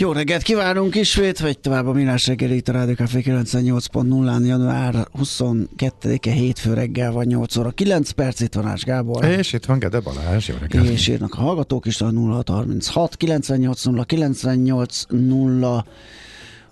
Jó 0.00 0.12
reggelt 0.12 0.42
kívánunk 0.42 0.94
ismét, 0.94 1.38
vagy 1.38 1.58
tovább 1.58 1.86
a 1.86 1.92
Milás 1.92 2.26
reggeli 2.26 2.56
itt 2.56 2.68
a 2.68 2.72
Rádió 2.72 2.94
Café 2.94 3.22
98.0-án 3.24 4.46
január 4.46 4.94
22-e 5.18 6.30
hétfő 6.30 6.74
reggel 6.74 7.12
van 7.12 7.24
8 7.24 7.56
óra 7.56 7.70
9 7.70 8.10
perc, 8.10 8.40
itt 8.40 8.54
van 8.54 8.66
Ás 8.66 8.84
Gábor. 8.84 9.24
És 9.24 9.52
itt 9.52 9.64
van 9.64 9.78
Gede 9.78 10.00
Balázs, 10.00 10.48
jó 10.48 10.54
reggelt. 10.60 10.88
És 10.88 11.08
írnak 11.08 11.34
a 11.34 11.36
hallgatók 11.36 11.86
is 11.86 12.00
a 12.00 12.10
0636 12.10 13.16
980 13.16 14.04
980 14.06 15.84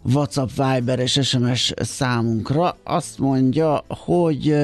WhatsApp, 0.03 0.49
Viber 0.57 0.99
és 0.99 1.21
SMS 1.23 1.73
számunkra. 1.77 2.77
Azt 2.83 3.19
mondja, 3.19 3.85
hogy 3.89 4.55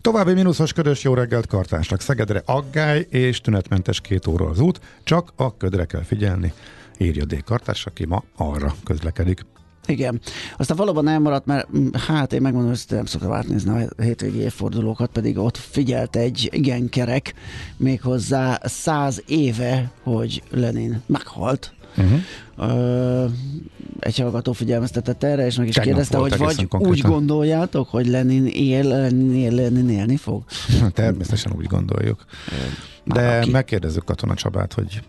További 0.00 0.32
mínuszos 0.32 0.72
ködös 0.72 1.02
jó 1.02 1.14
reggelt 1.14 1.46
kartásnak. 1.46 2.00
Szegedre 2.00 2.42
aggály 2.44 3.06
és 3.10 3.40
tünetmentes 3.40 4.00
két 4.00 4.26
óra 4.26 4.46
az 4.46 4.60
út, 4.60 4.80
csak 5.02 5.32
a 5.36 5.56
ködre 5.56 5.84
kell 5.84 6.02
figyelni 6.02 6.52
írja 6.98 7.24
D. 7.24 7.44
Kartás, 7.44 7.86
aki 7.86 8.06
ma 8.06 8.22
arra 8.36 8.74
közlekedik. 8.84 9.40
Igen. 9.88 10.20
Aztán 10.56 10.76
valóban 10.76 11.08
elmaradt, 11.08 11.46
mert 11.46 11.76
mm, 11.78 11.88
hát 11.92 12.32
én 12.32 12.40
megmondom, 12.40 12.70
hogy 12.70 12.84
nem 12.88 13.04
szoktam 13.04 13.32
átnézni 13.32 13.70
a 13.70 14.02
hétvégi 14.02 14.38
évfordulókat, 14.38 15.10
pedig 15.10 15.38
ott 15.38 15.56
figyelt 15.56 16.16
egy 16.16 16.48
igen 16.52 16.88
kerek, 16.88 17.34
méghozzá 17.76 18.60
száz 18.64 19.22
éve, 19.26 19.90
hogy 20.02 20.42
Lenin 20.50 21.02
meghalt. 21.06 21.72
Uh-huh. 21.96 22.20
Ö, 22.56 23.26
egy 23.98 24.18
hallgató 24.18 24.52
figyelmeztetett 24.52 25.22
erre, 25.22 25.46
és 25.46 25.56
meg 25.56 25.68
is 25.68 25.74
Tegnap 25.74 25.94
kérdezte, 25.94 26.18
hogy 26.18 26.36
vagy 26.36 26.66
úgy 26.70 27.00
gondoljátok, 27.00 27.88
hogy 27.88 28.06
Lenin 28.06 28.46
él, 28.46 28.84
Lenin, 28.84 29.34
él, 29.34 29.52
Lenin 29.52 29.88
élni 29.88 30.16
fog? 30.16 30.44
Természetesen 30.92 31.52
úgy 31.56 31.66
gondoljuk. 31.66 32.24
De 33.04 33.46
megkérdezzük 33.50 34.04
Katona 34.04 34.34
Csabát, 34.34 34.72
hogy 34.72 35.00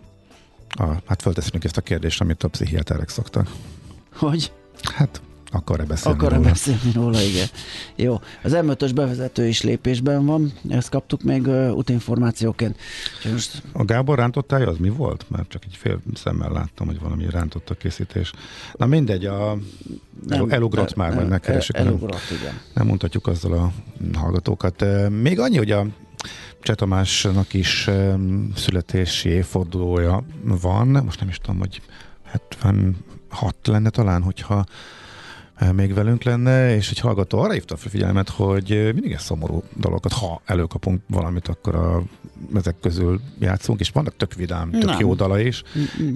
a, 0.78 0.84
hát 1.06 1.22
fölteszünk 1.22 1.64
ezt 1.64 1.76
a 1.76 1.80
kérdést, 1.80 2.20
amit 2.20 2.42
a 2.42 2.48
pszichiáterek 2.48 3.08
szoktak. 3.08 3.50
Hogy? 4.12 4.52
Hát 4.94 5.20
akar-e 5.52 5.84
beszélni 5.84 6.18
akar-e 6.18 6.36
róla? 6.36 6.48
beszélni 6.48 6.92
róla, 6.94 7.20
igen. 7.20 7.46
Jó, 7.96 8.20
az 8.42 8.52
m 8.52 8.94
bevezető 8.94 9.46
is 9.46 9.62
lépésben 9.62 10.26
van, 10.26 10.52
ezt 10.68 10.88
kaptuk 10.88 11.22
még 11.22 11.46
uh, 11.46 11.76
útinformációként. 11.76 12.76
Most... 13.32 13.62
A 13.72 13.84
Gábor 13.84 14.18
rántottál, 14.18 14.62
az 14.62 14.76
mi 14.78 14.88
volt? 14.88 15.24
Mert 15.28 15.48
csak 15.48 15.64
egy 15.64 15.76
fél 15.76 16.00
szemmel 16.14 16.52
láttam, 16.52 16.86
hogy 16.86 17.00
valami 17.00 17.30
rántott 17.30 17.70
a 17.70 17.74
készítés. 17.74 18.32
Na 18.76 18.86
mindegy, 18.86 19.24
a 19.24 19.58
nem, 20.26 20.50
elugrott 20.50 20.94
már, 20.94 21.14
majd 21.14 21.28
megkeresik. 21.28 21.76
Elugrott, 21.76 22.10
nem, 22.30 22.38
igen. 22.40 22.60
Nem 22.74 22.86
mondhatjuk 22.86 23.26
azzal 23.26 23.52
a 23.52 23.72
hallgatókat. 24.18 24.84
Még 25.08 25.38
annyi, 25.38 25.56
hogy 25.56 25.70
a 25.70 25.86
Cseh 26.60 26.74
Tamásnak 26.74 27.54
is 27.54 27.90
születési 28.54 29.28
évfordulója 29.28 30.24
van, 30.42 30.86
most 30.86 31.20
nem 31.20 31.28
is 31.28 31.38
tudom, 31.38 31.58
hogy 31.58 31.80
76 32.24 33.56
lenne 33.62 33.90
talán, 33.90 34.22
hogyha 34.22 34.64
még 35.72 35.94
velünk 35.94 36.22
lenne, 36.22 36.74
és 36.74 36.90
egy 36.90 36.98
hallgató 36.98 37.38
arra 37.38 37.52
hívta 37.52 37.76
fel 37.76 37.90
figyelmet, 37.90 38.28
hogy 38.28 38.90
mindig 38.92 39.12
ez 39.12 39.22
szomorú 39.22 39.62
dolgokat, 39.76 40.12
ha 40.12 40.40
előkapunk 40.44 41.00
valamit, 41.06 41.48
akkor 41.48 41.74
a, 41.74 42.02
ezek 42.54 42.76
közül 42.80 43.20
játszunk, 43.38 43.80
és 43.80 43.90
vannak 43.90 44.16
tök 44.16 44.34
vidám, 44.34 44.70
tök 44.70 44.84
Nem. 44.84 45.00
jó 45.00 45.14
dala 45.14 45.40
is. 45.40 45.62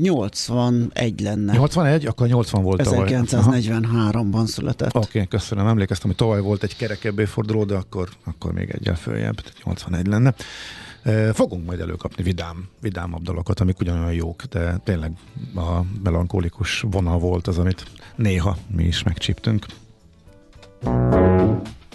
81 0.01 1.21
lenne. 1.21 1.53
81? 1.53 2.07
Akkor 2.07 2.27
80 2.27 2.63
volt 2.63 2.83
1943-ban 2.85 4.47
született. 4.47 4.97
Oké, 4.97 5.07
okay, 5.07 5.27
köszönöm. 5.27 5.67
Emlékeztem, 5.67 6.07
hogy 6.07 6.17
tavaly 6.17 6.41
volt 6.41 6.63
egy 6.63 6.77
kerekebb 6.77 7.19
forduló, 7.19 7.65
de 7.65 7.75
akkor, 7.75 8.09
akkor 8.25 8.53
még 8.53 8.71
egyel 8.71 8.97
följebb, 8.97 9.35
tehát 9.35 9.65
81 9.65 10.07
lenne. 10.07 10.35
Fogunk 11.33 11.67
majd 11.67 11.81
előkapni 11.81 12.23
vidám, 12.23 12.69
vidámabb 12.81 13.23
dalokat, 13.23 13.61
amik 13.61 13.81
ugyanolyan 13.81 14.13
jók, 14.13 14.43
de 14.43 14.77
tényleg 14.85 15.13
a 15.55 15.81
melankolikus 16.03 16.85
vonal 16.91 17.19
volt 17.19 17.47
az, 17.47 17.59
amit 17.59 17.87
néha 18.17 18.57
mi 18.77 18.85
is 18.85 19.03
megcsíptünk. 19.03 19.67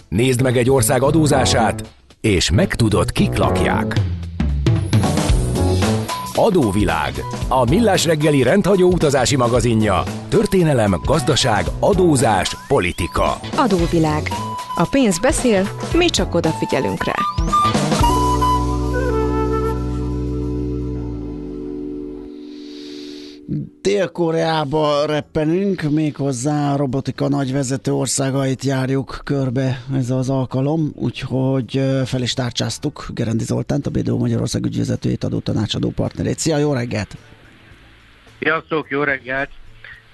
Nézd 0.08 0.42
meg 0.42 0.56
egy 0.56 0.70
ország 0.70 1.02
adózását, 1.02 1.92
és 2.20 2.50
megtudod, 2.50 3.12
kik 3.12 3.36
lakják. 3.36 4.00
Adóvilág. 6.34 7.12
A 7.48 7.64
millás 7.64 8.04
reggeli 8.04 8.42
rendhagyó 8.42 8.92
utazási 8.92 9.36
magazinja. 9.36 10.02
Történelem, 10.28 11.00
gazdaság, 11.04 11.64
adózás, 11.80 12.56
politika. 12.68 13.38
Adóvilág. 13.56 14.28
A 14.74 14.88
pénz 14.90 15.18
beszél, 15.18 15.68
mi 15.94 16.06
csak 16.06 16.34
odafigyelünk 16.34 17.04
rá. 17.04 17.14
Dél-Koreába 23.82 25.06
reppenünk, 25.06 25.82
méghozzá 25.82 26.72
a 26.72 26.76
robotika 26.76 27.28
nagyvezető 27.28 27.92
országait 27.92 28.64
járjuk 28.64 29.20
körbe 29.24 29.82
ez 29.94 30.10
az 30.10 30.30
alkalom, 30.30 30.92
úgyhogy 30.94 31.80
fel 32.04 32.22
is 32.22 32.34
tárcsáztuk 32.34 33.06
Gerendi 33.14 33.44
Zoltánt, 33.44 33.86
a 33.86 33.90
BDO 33.90 34.16
Magyarország 34.16 34.64
ügyvezetőjét, 34.64 35.24
adó 35.24 35.38
tanácsadó 35.38 35.90
partnerét. 35.90 36.38
Szia, 36.38 36.56
jó 36.56 36.72
reggelt! 36.72 37.16
Sziasztok, 38.38 38.90
jó 38.90 39.02
reggelt! 39.02 39.50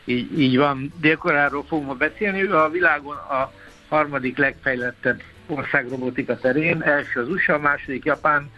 Így, 0.05 0.41
így 0.41 0.57
van, 0.57 0.93
Dél-Koreáról 1.01 1.65
fogunk 1.69 1.87
ma 1.87 1.95
beszélni. 1.95 2.43
A 2.43 2.69
világon 2.73 3.17
a 3.17 3.53
harmadik 3.89 4.37
legfejlettebb 4.37 5.21
ország 5.47 5.89
robotika 5.89 6.39
terén. 6.39 6.83
Első 6.83 7.21
az 7.21 7.29
USA, 7.29 7.59
második 7.59 8.05
Japán, 8.05 8.51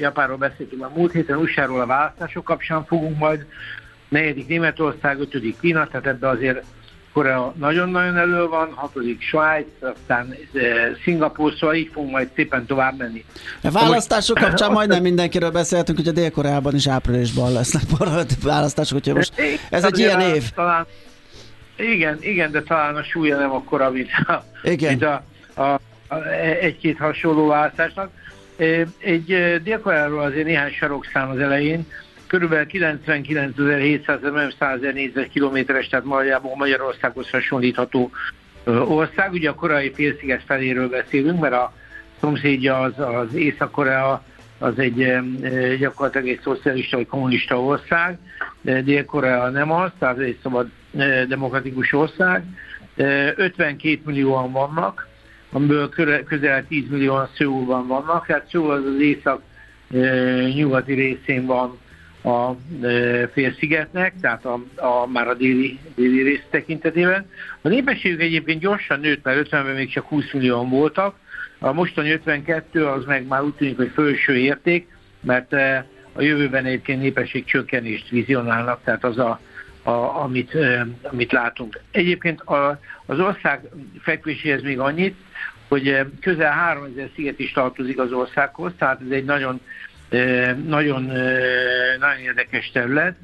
Japánról 0.00 0.36
beszéltünk 0.36 0.82
a 0.82 0.92
múlt 0.94 1.12
héten, 1.12 1.36
USA-ról 1.36 1.80
a 1.80 1.86
választások 1.86 2.44
kapcsán 2.44 2.84
fogunk 2.84 3.18
majd 3.18 3.46
negyedik 4.08 4.46
Németország, 4.46 5.20
ötödik 5.20 5.56
Kína, 5.60 5.86
tehát 5.86 6.06
ebbe 6.06 6.28
azért 6.28 6.64
Korea 7.12 7.54
nagyon-nagyon 7.56 8.16
elő 8.16 8.46
van, 8.46 8.72
hatodik 8.74 9.22
Svájc, 9.22 9.66
aztán 9.80 10.36
e, 10.54 10.58
Szingapúr, 11.04 11.52
szóval 11.58 11.74
így 11.74 11.90
fogunk 11.92 12.12
majd 12.12 12.28
szépen 12.34 12.66
tovább 12.66 12.98
menni. 12.98 13.24
A 13.62 13.70
választások 13.70 14.38
kapcsán 14.38 14.72
majdnem 14.72 15.02
mindenkiről 15.10 15.50
beszéltünk, 15.50 15.98
hogy 15.98 16.08
a 16.08 16.12
Dél-Koreában 16.12 16.74
is 16.74 16.88
áprilisban 16.88 17.52
lesznek 17.52 17.82
választások, 18.42 18.96
úgyhogy 18.96 19.14
most 19.14 19.32
ez 19.70 19.84
egy 19.84 19.98
ilyen 19.98 20.20
év. 20.20 20.50
Talán, 20.54 20.86
igen, 21.76 22.18
igen, 22.20 22.50
de 22.50 22.62
talán 22.62 22.96
a 22.96 23.02
súlya 23.02 23.38
nem 23.38 23.50
akkora, 23.50 23.90
mint 23.90 24.08
a, 24.26 24.44
igen. 24.62 24.88
Mint 24.88 25.02
a, 25.02 25.24
a, 25.54 25.80
a 26.08 26.22
egy-két 26.60 26.98
hasonló 26.98 27.46
választásnak. 27.46 28.10
Egy 28.98 29.24
Dél-Koreáról 29.62 30.22
azért 30.22 30.46
néhány 30.46 30.72
sarokszám 30.72 31.30
az 31.30 31.38
elején, 31.38 31.86
körülbelül 32.28 32.66
99.700 32.72 34.32
nem 34.32 34.50
100 34.58 34.80
négyzetkilométeres, 34.80 35.88
tehát 35.88 36.04
Magyarában 36.04 36.52
Magyarországhoz 36.56 37.30
hasonlítható 37.30 38.10
ország. 38.64 39.32
Ugye 39.32 39.48
a 39.48 39.54
korai 39.54 39.92
félsziget 39.92 40.42
feléről 40.46 40.88
beszélünk, 40.88 41.40
mert 41.40 41.54
a 41.54 41.72
szomszédja 42.20 42.78
az, 42.78 42.98
az 42.98 43.34
Észak-Korea, 43.34 44.22
az 44.58 44.78
egy 44.78 45.18
gyakorlatilag 45.78 46.28
egy 46.28 46.40
szocialista 46.42 46.96
vagy 46.96 47.06
kommunista 47.06 47.62
ország, 47.62 48.18
Dél-Korea 48.62 49.48
nem 49.48 49.72
az, 49.72 49.90
tehát 49.98 50.18
egy 50.18 50.38
szabad 50.42 50.68
demokratikus 51.28 51.92
ország. 51.92 52.44
52 52.96 54.00
millióan 54.04 54.52
vannak, 54.52 55.08
amiből 55.52 55.88
közel 56.24 56.66
10 56.66 56.88
millióan 56.88 57.28
Szőulban 57.36 57.86
vannak, 57.86 58.26
tehát 58.26 58.48
Szőul 58.50 58.70
az 58.70 58.84
az 58.84 59.00
észak 59.00 59.42
nyugati 60.54 60.92
részén 60.92 61.46
van 61.46 61.78
a 62.22 62.56
félszigetnek, 63.32 64.14
tehát 64.20 64.44
a, 64.44 64.60
a, 64.76 65.06
már 65.06 65.28
a 65.28 65.34
déli, 65.34 65.78
déli 65.94 66.22
rész 66.22 66.44
tekintetében. 66.50 67.26
A 67.62 67.68
népességük 67.68 68.20
egyébként 68.20 68.60
gyorsan 68.60 69.00
nőtt, 69.00 69.24
mert 69.24 69.48
50-ben 69.48 69.74
még 69.74 69.90
csak 69.90 70.06
20 70.06 70.32
millióan 70.32 70.68
voltak, 70.70 71.14
a 71.58 71.72
mostani 71.72 72.10
52 72.10 72.86
az 72.86 73.04
meg 73.04 73.26
már 73.26 73.42
úgy 73.42 73.54
tűnik, 73.54 73.76
hogy 73.76 73.90
felső 73.94 74.36
érték, 74.36 74.88
mert 75.20 75.52
a 76.12 76.22
jövőben 76.22 76.64
egyébként 76.64 77.00
népesség 77.00 77.44
csökkenést 77.44 78.08
vizionálnak, 78.08 78.80
tehát 78.84 79.04
az 79.04 79.18
a, 79.18 79.40
a, 79.82 80.22
amit, 80.22 80.56
amit 81.02 81.32
látunk. 81.32 81.80
Egyébként 81.90 82.40
a, 82.40 82.80
az 83.06 83.20
ország 83.20 83.60
fekvéséhez 84.00 84.62
még 84.62 84.78
annyit, 84.78 85.16
hogy 85.68 86.06
közel 86.20 86.52
3000 86.52 87.10
sziget 87.14 87.38
is 87.38 87.52
tartozik 87.52 87.98
az 87.98 88.12
országhoz, 88.12 88.72
tehát 88.78 89.00
ez 89.00 89.10
egy 89.10 89.24
nagyon 89.24 89.60
nagyon, 90.66 91.02
nagyon 91.98 92.18
érdekes 92.24 92.70
terület. 92.70 93.16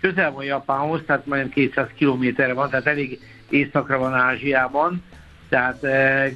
Közel 0.00 0.32
van 0.32 0.44
Japánhoz, 0.44 1.00
tehát 1.06 1.26
majdnem 1.26 1.50
200 1.50 1.88
kilométerre 1.94 2.52
van, 2.52 2.70
tehát 2.70 2.86
elég 2.86 3.18
északra 3.48 3.98
van 3.98 4.14
Ázsiában, 4.14 5.02
tehát 5.48 5.86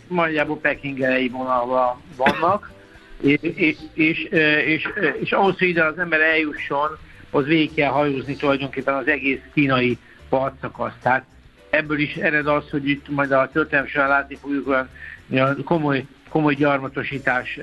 nagyjából 0.09 0.59
Pekingelei 0.59 1.29
vonalban 1.29 2.03
vannak, 2.17 2.73
és, 3.21 3.39
és, 3.41 3.77
és, 3.95 4.23
és, 4.67 4.89
és 5.21 5.33
ahhoz, 5.33 5.59
hogy 5.59 5.69
ide 5.69 5.85
az 5.85 5.99
ember 5.99 6.21
eljusson, 6.21 6.99
az 7.31 7.45
végig 7.45 7.75
kell 7.75 7.91
hajózni 7.91 8.37
tulajdonképpen 8.37 8.95
az 8.95 9.07
egész 9.07 9.41
kínai 9.55 9.99
partszakasz. 10.29 10.95
Tehát 11.03 11.25
ebből 11.71 11.99
is 11.99 12.15
ered 12.15 12.47
az, 12.47 12.71
hogy 12.71 12.89
itt 12.89 13.09
majd 13.09 13.33
a 13.33 13.51
történelmi 13.53 13.89
során 13.89 14.09
látni 14.09 14.37
fogjuk 14.37 14.87
olyan 15.31 15.65
komoly 15.65 16.05
komoly 16.33 16.55
gyarmatosítás 16.55 17.59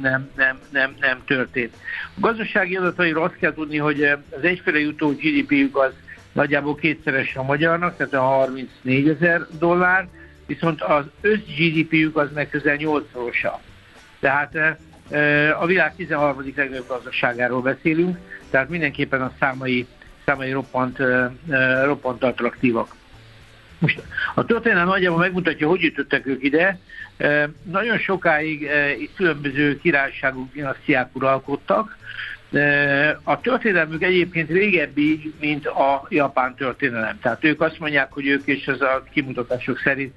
nem, 0.00 0.30
nem, 0.36 0.58
nem, 0.70 0.94
nem 1.00 1.22
történt. 1.26 1.74
A 2.16 2.20
gazdasági 2.20 2.76
adatairól 2.76 3.24
azt 3.24 3.36
kell 3.36 3.52
tudni, 3.52 3.76
hogy 3.76 4.02
az 4.30 4.42
egyféle 4.42 4.78
jutó 4.78 5.08
GDP-jük 5.08 5.76
az 5.76 5.92
nagyjából 6.32 6.74
kétszeres 6.74 7.36
a 7.36 7.42
magyarnak, 7.42 7.96
tehát 7.96 8.14
a 8.14 8.20
34 8.20 9.08
ezer 9.08 9.46
dollár, 9.58 10.08
viszont 10.46 10.82
az 10.82 11.04
össz 11.20 11.40
GDP-jük 11.58 12.16
az 12.16 12.28
meg 12.34 12.48
közel 12.48 12.76
8-szorosa. 12.78 13.52
Tehát 14.20 14.78
a 15.60 15.66
világ 15.66 15.94
13. 15.96 16.52
legnagyobb 16.56 16.88
gazdaságáról 16.88 17.60
beszélünk, 17.60 18.18
tehát 18.50 18.68
mindenképpen 18.68 19.22
a 19.22 19.32
számai, 19.40 19.86
számai 20.24 20.52
roppant, 20.52 20.98
roppant 21.84 22.24
attraktívak. 22.24 22.95
Most 23.78 24.02
a 24.34 24.44
történelem 24.44 24.86
nagyjából 24.86 25.18
megmutatja, 25.18 25.68
hogy 25.68 25.80
jutottak 25.80 26.26
ők 26.26 26.44
ide. 26.44 26.78
Nagyon 27.62 27.98
sokáig 27.98 28.70
itt 28.98 29.14
különböző 29.14 29.78
királyságok, 29.78 30.52
dinasztiák 30.52 31.16
uralkodtak. 31.16 31.96
A 33.22 33.40
történelmük 33.40 34.02
egyébként 34.02 34.50
régebbi, 34.50 35.34
mint 35.40 35.66
a 35.66 36.06
japán 36.08 36.54
történelem. 36.54 37.18
Tehát 37.20 37.44
ők 37.44 37.60
azt 37.60 37.78
mondják, 37.78 38.12
hogy 38.12 38.26
ők 38.26 38.46
és 38.46 38.66
ez 38.66 38.80
a 38.80 39.04
kimutatások 39.12 39.78
szerint 39.78 40.14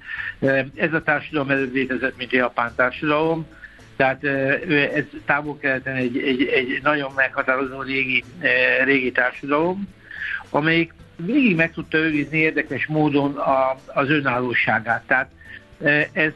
ez 0.74 0.92
a 0.92 1.02
társadalom 1.02 1.50
előbb 1.50 1.74
létezett, 1.74 2.16
mint 2.16 2.32
a 2.32 2.36
japán 2.36 2.72
társadalom. 2.76 3.46
Tehát 3.96 4.24
ez 4.94 5.04
távol-keleten 5.24 5.94
egy, 5.94 6.18
egy, 6.18 6.42
egy 6.42 6.80
nagyon 6.82 7.12
meghatározó 7.16 7.82
régi, 7.82 8.24
régi 8.84 9.12
társadalom, 9.12 9.88
amelyik 10.50 10.92
végig 11.24 11.56
meg 11.56 11.72
tudta 11.72 11.98
őrizni 11.98 12.38
érdekes 12.38 12.86
módon 12.86 13.36
a, 13.36 13.76
az 13.86 14.10
önállóságát. 14.10 15.04
Tehát 15.06 15.30
ez, 16.12 16.32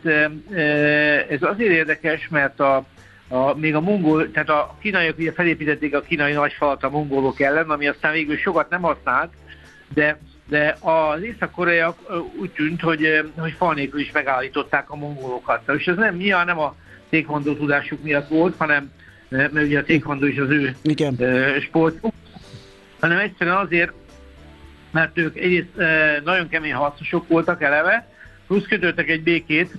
ez 1.28 1.42
azért 1.42 1.72
érdekes, 1.72 2.28
mert 2.28 2.60
a, 2.60 2.84
a, 3.28 3.54
még 3.54 3.74
a 3.74 3.80
mongol, 3.80 4.30
tehát 4.30 4.48
a 4.48 4.76
kínaiak 4.80 5.18
ugye 5.18 5.32
felépítették 5.32 5.94
a 5.94 6.00
kínai 6.00 6.32
nagyfalat 6.32 6.84
a 6.84 6.90
mongolok 6.90 7.40
ellen, 7.40 7.70
ami 7.70 7.86
aztán 7.88 8.12
végül 8.12 8.36
sokat 8.36 8.70
nem 8.70 8.82
használt, 8.82 9.32
de, 9.94 10.18
de 10.48 10.76
az 10.80 11.22
észak-koreaiak 11.22 11.98
úgy 12.40 12.50
tűnt, 12.50 12.80
hogy, 12.80 13.30
hogy 13.36 13.52
fal 13.52 13.74
nélkül 13.74 14.00
is 14.00 14.12
megállították 14.12 14.90
a 14.90 14.96
mongolokat. 14.96 15.70
És 15.78 15.86
ez 15.86 15.96
nem 15.96 16.16
nyilván 16.16 16.46
nem 16.46 16.58
a 16.58 16.74
tékvandó 17.08 17.54
tudásuk 17.54 18.02
miatt 18.02 18.28
volt, 18.28 18.54
hanem 18.56 18.92
mert 19.28 19.52
ugye 19.52 19.78
a 19.78 19.84
tékvandó 19.84 20.26
is 20.26 20.38
az 20.38 20.50
ő 20.50 20.76
Igen. 20.82 21.18
sportuk, 21.60 22.12
hanem 23.00 23.18
egyszerűen 23.18 23.56
azért, 23.56 23.92
mert 24.94 25.18
ők 25.18 25.36
egyrészt 25.36 25.76
nagyon 26.24 26.48
kemény 26.48 26.72
harcosok 26.72 27.28
voltak 27.28 27.62
eleve, 27.62 28.08
plusz 28.46 28.66
kötöttek 28.66 29.08
egy 29.08 29.22
békét 29.22 29.74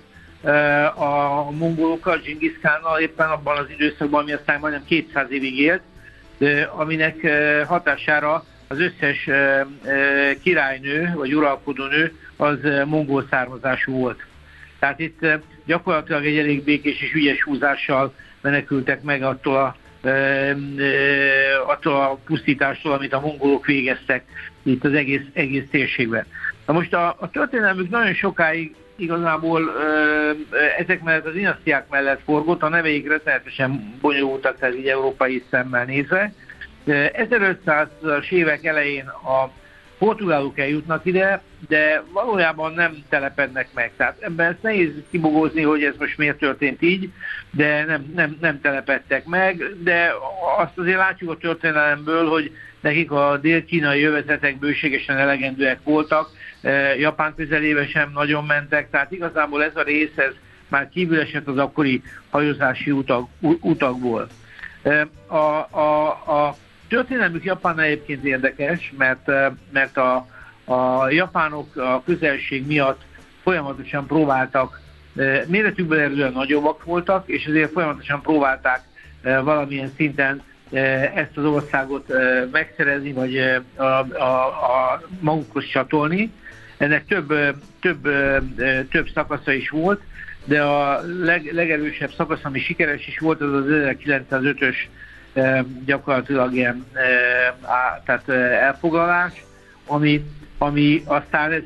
a 0.95 1.51
mongolokkal, 1.51 2.17
Genghis 2.17 2.57
Khánnal 2.61 2.99
éppen 2.99 3.29
abban 3.29 3.57
az 3.57 3.69
időszakban, 3.69 4.21
ami 4.21 4.31
aztán 4.31 4.59
majdnem 4.59 4.85
200 4.85 5.31
évig 5.31 5.59
élt, 5.59 5.81
de 6.37 6.63
aminek 6.63 7.27
hatására 7.67 8.45
az 8.67 8.79
összes 8.79 9.29
királynő, 10.41 11.13
vagy 11.15 11.35
uralkodónő 11.35 12.13
az 12.35 12.57
mongol 12.85 13.27
származású 13.29 13.91
volt. 13.91 14.25
Tehát 14.79 14.99
itt 14.99 15.25
gyakorlatilag 15.65 16.25
egy 16.25 16.37
elég 16.37 16.63
békés 16.63 17.01
és 17.01 17.13
ügyes 17.13 17.43
húzással 17.43 18.13
menekültek 18.41 19.01
meg 19.01 19.23
attól 19.23 19.55
a, 19.55 19.75
attól 21.67 21.95
a 21.95 22.19
pusztítástól, 22.25 22.91
amit 22.91 23.13
a 23.13 23.19
mongolok 23.19 23.65
végeztek 23.65 24.23
itt 24.65 24.85
az 24.85 24.93
egész, 24.93 25.21
egész 25.33 25.69
térségben. 25.71 26.25
Na 26.65 26.73
most 26.73 26.93
a, 26.93 27.15
a 27.19 27.29
történelmük 27.29 27.89
nagyon 27.89 28.13
sokáig 28.13 28.75
igazából 28.95 29.61
ö, 29.61 30.31
ezek 30.77 31.03
mellett 31.03 31.25
az 31.25 31.33
dinasztiák 31.33 31.89
mellett 31.89 32.21
forgott, 32.23 32.61
a 32.61 32.69
neveik 32.69 33.07
rettenetesen 33.07 33.97
bonyolultak, 34.01 34.59
tehát 34.59 34.75
így 34.75 34.87
európai 34.87 35.43
szemmel 35.49 35.85
nézve. 35.85 36.33
1500-as 36.87 38.31
évek 38.31 38.65
elején 38.65 39.07
a 39.07 39.51
portugálok 39.97 40.59
eljutnak 40.59 41.05
ide, 41.05 41.41
de 41.67 42.03
valójában 42.13 42.73
nem 42.73 43.03
telepednek 43.09 43.67
meg. 43.73 43.91
Tehát 43.97 44.21
ebben 44.21 44.51
ezt 44.51 44.61
nehéz 44.61 44.91
kibogózni, 45.11 45.61
hogy 45.61 45.83
ez 45.83 45.93
most 45.99 46.17
miért 46.17 46.37
történt 46.37 46.81
így, 46.81 47.09
de 47.51 47.85
nem, 47.85 48.11
nem, 48.15 48.37
nem 48.41 48.61
telepedtek 48.61 49.25
meg, 49.25 49.63
de 49.83 50.11
azt 50.57 50.77
azért 50.77 50.97
látjuk 50.97 51.29
a 51.31 51.37
történelemből, 51.37 52.27
hogy 52.27 52.51
nekik 52.85 53.11
a 53.11 53.37
dél-kínai 53.41 53.99
jövezetek 53.99 54.59
bőségesen 54.59 55.17
elegendőek 55.17 55.79
voltak, 55.83 56.29
e, 56.61 56.95
Japán 56.95 57.33
közelébe 57.35 57.87
sem 57.87 58.11
nagyon 58.13 58.45
mentek, 58.45 58.89
tehát 58.89 59.11
igazából 59.11 59.63
ez 59.63 59.75
a 59.75 59.81
rész 59.81 60.17
ez 60.17 60.31
már 60.67 60.89
kívül 60.89 61.19
esett 61.19 61.47
az 61.47 61.57
akkori 61.57 62.01
hajózási 62.29 62.91
utak, 62.91 63.29
utakból. 63.41 64.27
E, 64.83 65.07
a, 65.27 65.67
a, 65.77 66.07
a 66.07 66.55
történelmük 66.87 67.43
Japán 67.43 67.79
egyébként 67.79 68.25
érdekes, 68.25 68.93
mert, 68.97 69.29
e, 69.29 69.53
mert 69.71 69.97
a, 69.97 70.27
a 70.65 71.09
japánok 71.09 71.75
a 71.75 72.03
közelség 72.03 72.65
miatt 72.67 73.01
folyamatosan 73.43 74.05
próbáltak, 74.05 74.83
méretükben 75.47 75.99
erően 75.99 76.31
nagyobbak 76.31 76.83
voltak, 76.83 77.27
és 77.27 77.45
ezért 77.45 77.71
folyamatosan 77.71 78.21
próbálták 78.21 78.81
valamilyen 79.21 79.91
szinten 79.95 80.41
ezt 81.15 81.37
az 81.37 81.43
országot 81.43 82.13
megszerezni, 82.51 83.11
vagy 83.11 83.37
a, 83.75 83.83
a, 83.83 84.45
a 84.45 85.01
magukhoz 85.19 85.65
csatolni. 85.65 86.31
Ennek 86.77 87.05
több, 87.05 87.33
több, 87.79 88.01
több 88.89 89.09
szakasza 89.13 89.51
is 89.51 89.69
volt, 89.69 90.01
de 90.45 90.61
a 90.61 91.01
leg, 91.19 91.49
legerősebb 91.53 92.11
szakasz, 92.11 92.43
ami 92.43 92.59
sikeres 92.59 93.07
is 93.07 93.19
volt, 93.19 93.41
az 93.41 93.53
az 93.53 93.65
1905-ös 93.69 94.75
gyakorlatilag 95.85 96.53
ilyen 96.53 96.85
tehát 98.05 98.29
elfoglalás, 98.29 99.43
ami, 99.87 100.23
ami 100.57 101.03
aztán 101.05 101.63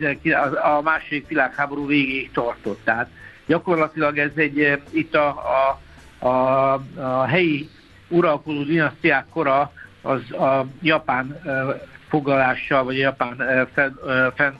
a 0.63 0.81
második 0.81 1.28
világháború 1.28 1.88
végéig 1.88 2.31
tartott. 2.31 2.80
Tehát 2.84 3.10
gyakorlatilag 3.46 4.18
ez 4.18 4.31
egy, 4.36 4.81
itt 4.90 5.16
a, 5.16 5.28
a, 5.28 6.28
a, 6.28 6.74
a 6.96 7.25
helyi 7.25 7.69
uralkodó 8.10 8.64
dinasztiák 8.64 9.26
kora 9.30 9.72
az 10.02 10.32
a 10.32 10.66
japán 10.82 11.42
foglalással, 12.10 12.84
vagy 12.84 12.96
a 12.96 13.00
japán, 13.00 13.68
fed, 13.74 13.94
fed, 14.36 14.54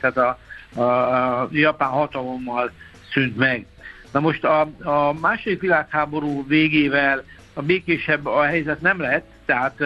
tehát 0.00 0.16
a, 0.16 0.38
a, 0.80 0.82
a 1.42 1.48
japán 1.50 1.88
hatalommal 1.88 2.70
szűnt 3.12 3.36
meg. 3.36 3.66
Na 4.12 4.20
most 4.20 4.44
a, 4.44 4.60
a 4.82 5.12
második 5.20 5.60
világháború 5.60 6.46
végével 6.46 7.24
a 7.54 7.62
békésebb 7.62 8.26
a 8.26 8.42
helyzet 8.42 8.80
nem 8.80 9.00
lett, 9.00 9.30
tehát 9.44 9.82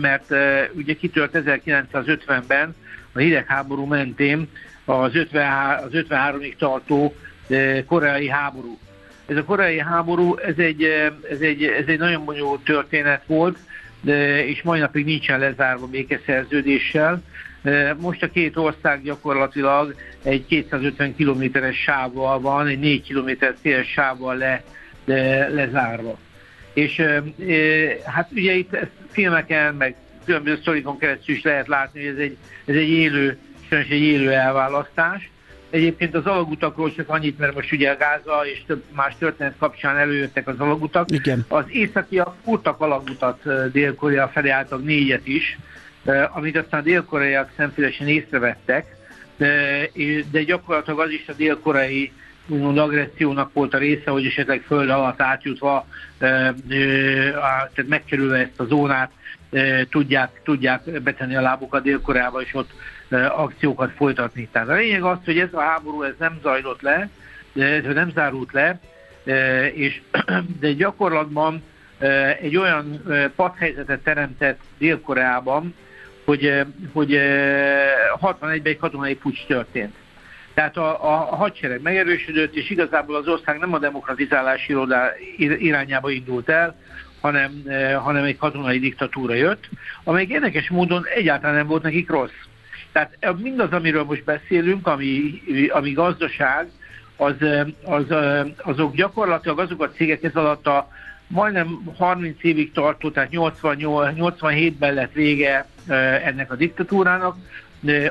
mert 0.00 0.34
ugye 0.72 0.94
kitört 0.94 1.38
1950-ben 1.44 2.74
a 3.12 3.18
hidegháború 3.18 3.84
mentén 3.84 4.48
az, 4.84 5.14
53, 5.14 5.84
az 5.84 5.90
53-ig 5.92 6.56
tartó 6.56 7.14
koreai 7.86 8.28
háború. 8.28 8.78
Ez 9.26 9.36
a 9.36 9.44
koreai 9.44 9.78
háború, 9.78 10.36
ez 10.36 10.58
egy, 10.58 10.82
ez 11.30 11.40
egy, 11.40 11.64
ez 11.64 11.86
egy 11.86 11.98
nagyon 11.98 12.24
bonyolult 12.24 12.64
történet 12.64 13.22
volt, 13.26 13.58
és 14.46 14.62
mai 14.62 14.78
napig 14.78 15.04
nincsen 15.04 15.38
lezárva 15.38 15.86
békeszerződéssel. 15.86 17.22
Most 17.96 18.22
a 18.22 18.30
két 18.30 18.56
ország 18.56 19.02
gyakorlatilag 19.02 19.94
egy 20.22 20.46
250 20.46 21.16
kilométeres 21.16 21.76
sávval 21.76 22.40
van, 22.40 22.66
egy 22.66 22.78
4 22.78 23.02
kilométer 23.02 23.54
széles 23.62 23.88
sávval 23.88 24.36
le, 24.36 24.62
le, 25.04 25.48
lezárva. 25.48 26.18
És 26.72 27.02
hát 28.04 28.30
ugye 28.32 28.52
itt 28.52 28.76
filmeken, 29.10 29.74
meg 29.74 29.96
különböző 30.24 30.56
sztorikon 30.60 30.98
keresztül 30.98 31.34
is 31.34 31.42
lehet 31.42 31.68
látni, 31.68 32.00
hogy 32.00 32.14
ez 32.14 32.20
egy, 32.20 32.36
ez 32.64 32.74
egy 32.74 32.88
élő, 32.88 33.38
egy 33.68 33.90
élő 33.90 34.32
elválasztás. 34.32 35.30
Egyébként 35.70 36.14
az 36.14 36.26
alagutakról 36.26 36.94
csak 36.94 37.08
annyit, 37.08 37.38
mert 37.38 37.54
most 37.54 37.72
ugye 37.72 37.94
Gáza 37.94 38.46
és 38.52 38.62
több 38.66 38.82
más 38.94 39.14
történet 39.18 39.54
kapcsán 39.58 39.96
előjöttek 39.96 40.48
az 40.48 40.60
alagutak. 40.60 41.10
Igen. 41.10 41.44
Az 41.48 41.64
északiak 41.68 42.34
furtak 42.44 42.80
alagutat 42.80 43.70
Dél-Korea 43.72 44.28
felé 44.28 44.48
álltak 44.48 44.84
négyet 44.84 45.26
is, 45.26 45.58
amit 46.32 46.56
aztán 46.56 46.80
a 46.80 46.82
dél-koreaiak 46.82 47.50
szemfélesen 47.56 48.08
észrevettek, 48.08 48.96
de, 49.36 49.90
de 50.30 50.42
gyakorlatilag 50.42 51.00
az 51.00 51.10
is 51.10 51.28
a 51.28 51.32
dél-koreai 51.32 52.12
úgymond 52.46 52.78
agressziónak 52.78 53.52
volt 53.52 53.74
a 53.74 53.78
része, 53.78 54.10
hogy 54.10 54.26
esetleg 54.26 54.62
föld 54.66 54.90
alatt 54.90 55.20
átjutva, 55.20 55.86
tehát 56.18 57.86
megkerülve 57.86 58.38
ezt 58.38 58.60
a 58.60 58.64
zónát, 58.64 59.10
tudják, 59.90 60.40
tudják 60.44 61.02
betenni 61.02 61.36
a 61.36 61.40
lábukat 61.40 61.82
Dél-Koreába, 61.82 62.40
és 62.40 62.54
ott 62.54 62.70
akciókat 63.10 63.90
folytatni. 63.96 64.48
Tehát 64.52 64.68
a 64.68 64.74
lényeg 64.74 65.02
az, 65.02 65.18
hogy 65.24 65.38
ez 65.38 65.52
a 65.52 65.60
háború 65.60 66.02
ez 66.02 66.14
nem 66.18 66.38
zajlott 66.42 66.80
le, 66.80 67.08
ez 67.54 67.94
nem 67.94 68.10
zárult 68.10 68.52
le, 68.52 68.80
és, 69.72 70.00
de 70.60 70.72
gyakorlatban 70.72 71.62
egy 72.40 72.56
olyan 72.56 73.02
padhelyzetet 73.36 74.00
teremtett 74.00 74.60
Dél-Koreában, 74.78 75.74
hogy, 76.24 76.64
hogy 76.92 77.10
61-ben 78.20 78.50
egy 78.62 78.78
katonai 78.78 79.14
pucs 79.14 79.46
történt. 79.46 79.94
Tehát 80.54 80.76
a, 80.76 81.04
a, 81.04 81.16
hadsereg 81.16 81.82
megerősödött, 81.82 82.54
és 82.54 82.70
igazából 82.70 83.16
az 83.16 83.28
ország 83.28 83.58
nem 83.58 83.74
a 83.74 83.78
demokratizálás 83.78 84.70
irányába 85.36 86.10
indult 86.10 86.48
el, 86.48 86.76
hanem, 87.20 87.62
hanem 88.02 88.24
egy 88.24 88.36
katonai 88.36 88.78
diktatúra 88.78 89.34
jött, 89.34 89.68
amely 90.04 90.26
érdekes 90.28 90.70
módon 90.70 91.06
egyáltalán 91.14 91.54
nem 91.54 91.66
volt 91.66 91.82
nekik 91.82 92.10
rossz. 92.10 92.30
Tehát 92.96 93.38
mindaz, 93.42 93.72
amiről 93.72 94.04
most 94.04 94.24
beszélünk, 94.24 94.86
ami, 94.86 95.42
ami 95.68 95.92
gazdaság, 95.92 96.70
az, 97.16 97.34
az, 97.84 98.04
azok 98.62 98.94
gyakorlatilag 98.94 99.58
azok 99.58 99.82
a 99.82 99.90
cégek 99.90 100.22
ez 100.22 100.34
alatt 100.34 100.66
a 100.66 100.88
majdnem 101.26 101.92
30 101.96 102.42
évig 102.42 102.72
tartó, 102.72 103.10
tehát 103.10 103.28
87-ben 103.32 104.94
lett 104.94 105.12
vége 105.12 105.66
ennek 106.24 106.52
a 106.52 106.56
diktatúrának, 106.56 107.36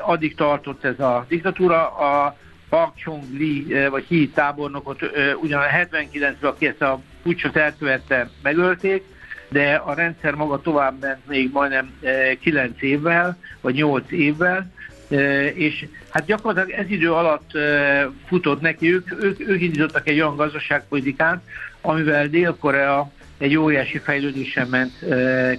addig 0.00 0.34
tartott 0.34 0.84
ez 0.84 1.00
a 1.00 1.24
diktatúra, 1.28 1.96
a 1.96 2.36
Park 2.68 2.96
Chung-li, 2.96 3.86
vagy 3.90 4.04
Hi 4.08 4.28
tábornokot 4.28 5.00
ugyan 5.42 5.62
79-ben, 5.72 6.36
aki 6.40 6.66
ezt 6.66 6.82
a 6.82 7.00
pucsot 7.22 7.56
elkövette, 7.56 8.30
megölték, 8.42 9.04
de 9.48 9.74
a 9.74 9.94
rendszer 9.94 10.34
maga 10.34 10.60
tovább 10.60 11.00
ment 11.00 11.26
még 11.26 11.50
majdnem 11.52 11.90
9 12.40 12.82
évvel, 12.82 13.36
vagy 13.60 13.74
8 13.74 14.10
évvel, 14.10 14.74
és 15.54 15.86
hát 16.08 16.26
gyakorlatilag 16.26 16.78
ez 16.80 16.90
idő 16.90 17.12
alatt 17.12 17.50
futott 18.26 18.60
neki, 18.60 18.92
ők, 18.92 19.24
ők, 19.24 19.48
ők 19.48 19.60
indítottak 19.60 20.08
egy 20.08 20.20
olyan 20.20 20.36
gazdaságpolitikát, 20.36 21.42
amivel 21.80 22.28
Dél-Korea 22.28 23.10
egy 23.38 23.56
óriási 23.56 23.98
fejlődésen 23.98 24.68
ment 24.68 24.92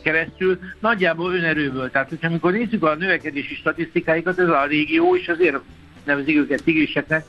keresztül, 0.02 0.60
nagyjából 0.80 1.34
önerőből. 1.34 1.92
Tehát, 1.92 2.10
hogyha 2.10 2.28
amikor 2.28 2.52
nézzük 2.52 2.84
a 2.84 2.96
növekedési 2.96 3.56
statisztikáikat, 3.56 4.40
ez 4.40 4.50
a 4.50 4.66
régió, 4.66 5.16
és 5.16 5.28
azért 5.28 5.58
nevezik 6.04 6.36
őket 6.36 6.64
tigriseknek, 6.64 7.26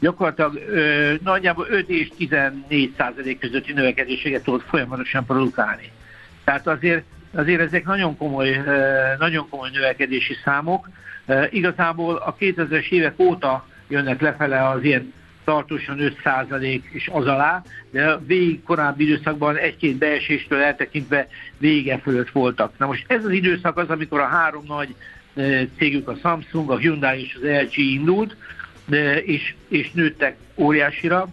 gyakorlatilag 0.00 0.54
ö, 0.68 1.14
nagyjából 1.22 1.66
5 1.70 1.88
és 1.88 2.08
14 2.16 2.94
százalék 2.96 3.38
közötti 3.38 3.72
növekedéseket 3.72 4.42
tudott 4.42 4.64
folyamatosan 4.68 5.26
produkálni. 5.26 5.90
Tehát 6.44 6.66
azért, 6.66 7.04
azért 7.34 7.60
ezek 7.60 7.84
nagyon 7.84 8.16
komoly, 8.16 8.62
nagyon 9.18 9.48
komoly 9.48 9.70
növekedési 9.72 10.34
számok. 10.44 10.88
Igazából 11.50 12.16
a 12.16 12.36
2000-es 12.36 12.90
évek 12.90 13.18
óta 13.18 13.66
jönnek 13.88 14.20
lefele 14.20 14.68
az 14.68 14.84
ilyen 14.84 15.12
tartósan 15.44 16.14
5% 16.24 16.82
és 16.90 17.10
az 17.12 17.26
alá, 17.26 17.62
de 17.90 18.18
végig 18.26 18.62
korábbi 18.62 19.04
időszakban 19.04 19.56
egy-két 19.56 19.96
beeséstől 19.96 20.60
eltekintve 20.60 21.28
vége 21.58 21.98
fölött 21.98 22.30
voltak. 22.30 22.78
Na 22.78 22.86
most 22.86 23.04
ez 23.06 23.24
az 23.24 23.30
időszak 23.30 23.76
az, 23.76 23.88
amikor 23.88 24.20
a 24.20 24.26
három 24.26 24.64
nagy 24.66 24.94
cégük, 25.78 26.08
a 26.08 26.16
Samsung, 26.22 26.70
a 26.70 26.76
Hyundai 26.76 27.22
és 27.22 27.34
az 27.34 27.42
LG 27.42 27.78
indult, 27.78 28.36
és, 29.24 29.54
és 29.68 29.90
nőttek 29.90 30.36
óriásira, 30.56 31.28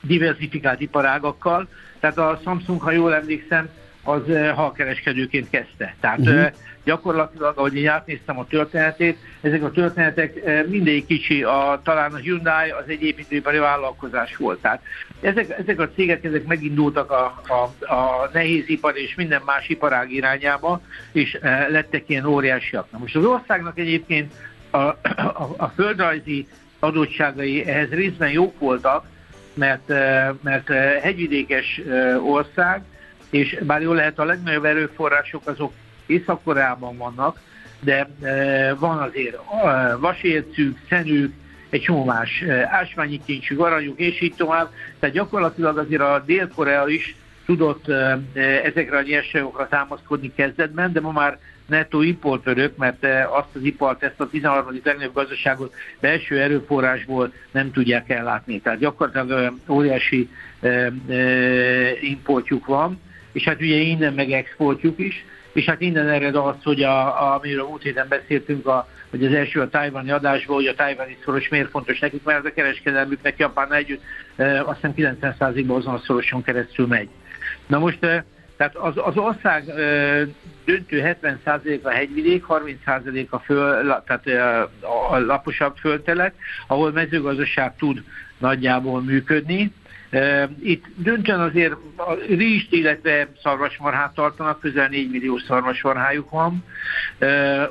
diversifikált 0.00 0.80
iparágakkal. 0.80 1.68
Tehát 2.00 2.18
a 2.18 2.40
Samsung, 2.44 2.80
ha 2.80 2.90
jól 2.90 3.14
emlékszem, 3.14 3.68
az 4.04 4.22
halkereskedőként 4.54 5.50
kezdte. 5.50 5.94
Tehát 6.00 6.18
uh-huh. 6.18 6.50
gyakorlatilag, 6.84 7.58
ahogy 7.58 7.76
én 7.76 7.88
átnéztem 7.88 8.38
a 8.38 8.46
történetét, 8.46 9.18
ezek 9.40 9.62
a 9.62 9.70
történetek 9.70 10.34
mindegyik 10.68 11.06
kicsi, 11.06 11.42
a, 11.42 11.80
talán 11.84 12.12
a 12.12 12.16
Hyundai 12.16 12.70
az 12.70 12.84
egy 12.86 13.02
építőipari 13.02 13.58
vállalkozás 13.58 14.36
volt. 14.36 14.60
Tehát 14.60 14.82
ezek, 15.20 15.58
ezek 15.58 15.80
a 15.80 15.88
cégek 15.94 16.24
ezek 16.24 16.44
megindultak 16.44 17.10
a, 17.10 17.42
a, 17.48 17.92
a 17.94 18.30
nehézipar 18.32 18.96
és 18.96 19.14
minden 19.14 19.42
más 19.44 19.68
iparág 19.68 20.12
irányába, 20.12 20.80
és 21.12 21.38
lettek 21.68 22.04
ilyen 22.06 22.24
óriásiak. 22.24 22.90
Na 22.90 22.98
most 22.98 23.16
az 23.16 23.24
országnak 23.24 23.78
egyébként 23.78 24.32
a, 24.70 24.78
a, 24.78 25.54
a 25.56 25.66
földrajzi 25.66 26.46
adottságai 26.78 27.66
ehhez 27.66 27.88
részben 27.88 28.30
jók 28.30 28.58
voltak, 28.58 29.04
mert, 29.54 29.88
mert 30.42 30.68
hegyvidékes 31.02 31.80
ország, 32.26 32.82
és 33.30 33.58
bár 33.62 33.82
jól 33.82 33.94
lehet 33.94 34.18
a 34.18 34.24
legnagyobb 34.24 34.64
erőforrások 34.64 35.46
azok 35.46 35.72
Észak-Koreában 36.06 36.96
vannak, 36.96 37.40
de 37.80 38.08
e, 38.22 38.74
van 38.74 38.98
azért 38.98 39.38
e, 39.64 39.96
vasércük, 39.96 40.78
szenük, 40.88 41.32
egy 41.70 41.80
csomó 41.80 42.04
más 42.04 42.40
e, 42.40 42.68
ásványi 42.70 43.20
kincsük, 43.24 43.60
aranyuk, 43.60 43.98
és 43.98 44.20
így 44.20 44.34
tovább. 44.34 44.70
Tehát 44.98 45.14
gyakorlatilag 45.14 45.78
azért 45.78 46.00
a 46.00 46.22
Dél-Korea 46.26 46.88
is 46.88 47.14
tudott 47.46 47.88
ezekre 48.64 48.96
a 48.96 49.02
nyersanyagokra 49.02 49.68
támaszkodni 49.68 50.32
kezdetben, 50.34 50.92
de 50.92 51.00
ma 51.00 51.12
már 51.12 51.38
netto 51.66 52.02
importőrök, 52.02 52.76
mert 52.76 53.06
azt 53.30 53.54
az 53.54 53.62
ipart, 53.62 54.02
ezt 54.02 54.20
a 54.20 54.28
13. 54.28 54.80
legnagyobb 54.84 55.14
gazdaságot 55.14 55.74
belső 56.00 56.40
erőforrásból 56.40 57.32
nem 57.50 57.72
tudják 57.72 58.08
ellátni. 58.08 58.60
Tehát 58.60 58.78
gyakorlatilag 58.78 59.54
óriási 59.68 60.28
importjuk 62.00 62.66
van 62.66 63.00
és 63.32 63.44
hát 63.44 63.60
ugye 63.60 63.76
innen 63.76 64.14
meg 64.14 64.32
exportjuk 64.32 64.98
is, 64.98 65.24
és 65.52 65.64
hát 65.64 65.80
innen 65.80 66.08
ered 66.08 66.34
az, 66.34 66.54
hogy 66.62 66.82
a, 66.82 67.34
amiről 67.34 67.66
múlt 67.66 67.82
héten 67.82 68.06
beszéltünk, 68.08 68.66
a, 68.66 68.88
hogy 69.10 69.24
az 69.24 69.32
első 69.32 69.60
a 69.60 69.68
tájvani 69.68 70.10
adásból, 70.10 70.56
hogy 70.56 70.66
a 70.66 70.74
tájvani 70.74 71.16
szoros 71.24 71.48
miért 71.48 71.70
fontos 71.70 71.98
nekik, 71.98 72.22
mert 72.22 72.46
a 72.46 72.52
kereskedelmüknek 72.52 73.38
Japán 73.38 73.72
együtt 73.72 74.02
e, 74.36 74.64
azt 74.64 74.80
hiszem 74.80 75.18
90%-ban 75.20 75.76
azon 75.76 75.94
a 75.94 75.98
szoroson 75.98 76.42
keresztül 76.42 76.86
megy. 76.86 77.08
Na 77.66 77.78
most 77.78 78.04
e, 78.04 78.24
tehát 78.56 78.76
az, 78.76 78.94
az 78.96 79.16
ország 79.16 79.68
e, 79.68 79.74
döntő 80.64 81.16
70% 81.22 81.82
a 81.82 81.90
hegyvidék, 81.90 82.44
30% 82.48 83.28
a, 83.28 83.38
föl, 83.38 84.02
tehát 84.06 84.26
e, 84.26 84.62
a 85.10 85.18
laposabb 85.18 85.76
földterület, 85.76 86.34
ahol 86.66 86.92
mezőgazdaság 86.92 87.76
tud 87.76 88.02
nagyjából 88.38 89.02
működni, 89.02 89.72
itt 90.62 90.84
döntően 90.96 91.40
azért 91.40 91.72
a 91.96 92.14
rizst, 92.28 92.72
illetve 92.72 93.28
szarvasmarhát 93.42 94.14
tartanak, 94.14 94.60
közel 94.60 94.88
4 94.88 95.10
millió 95.10 95.38
szarvasmarhájuk 95.38 96.30
van, 96.30 96.64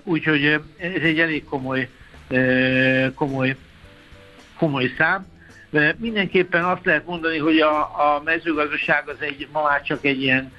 úgyhogy 0.03 0.46
ez 0.77 1.01
egy 1.01 1.19
elég 1.19 1.43
komoly, 1.43 1.89
komoly, 3.15 3.55
komoly 4.58 4.91
szám. 4.98 5.27
Mindenképpen 5.98 6.63
azt 6.63 6.86
lehet 6.86 7.05
mondani, 7.05 7.38
hogy 7.38 7.60
a, 7.60 7.79
a 7.81 8.22
mezőgazdaság 8.25 9.10
az 9.10 9.17
egy, 9.19 9.48
ma 9.51 9.63
már 9.63 9.81
csak 9.81 10.05
egy 10.05 10.22
ilyen 10.22 10.51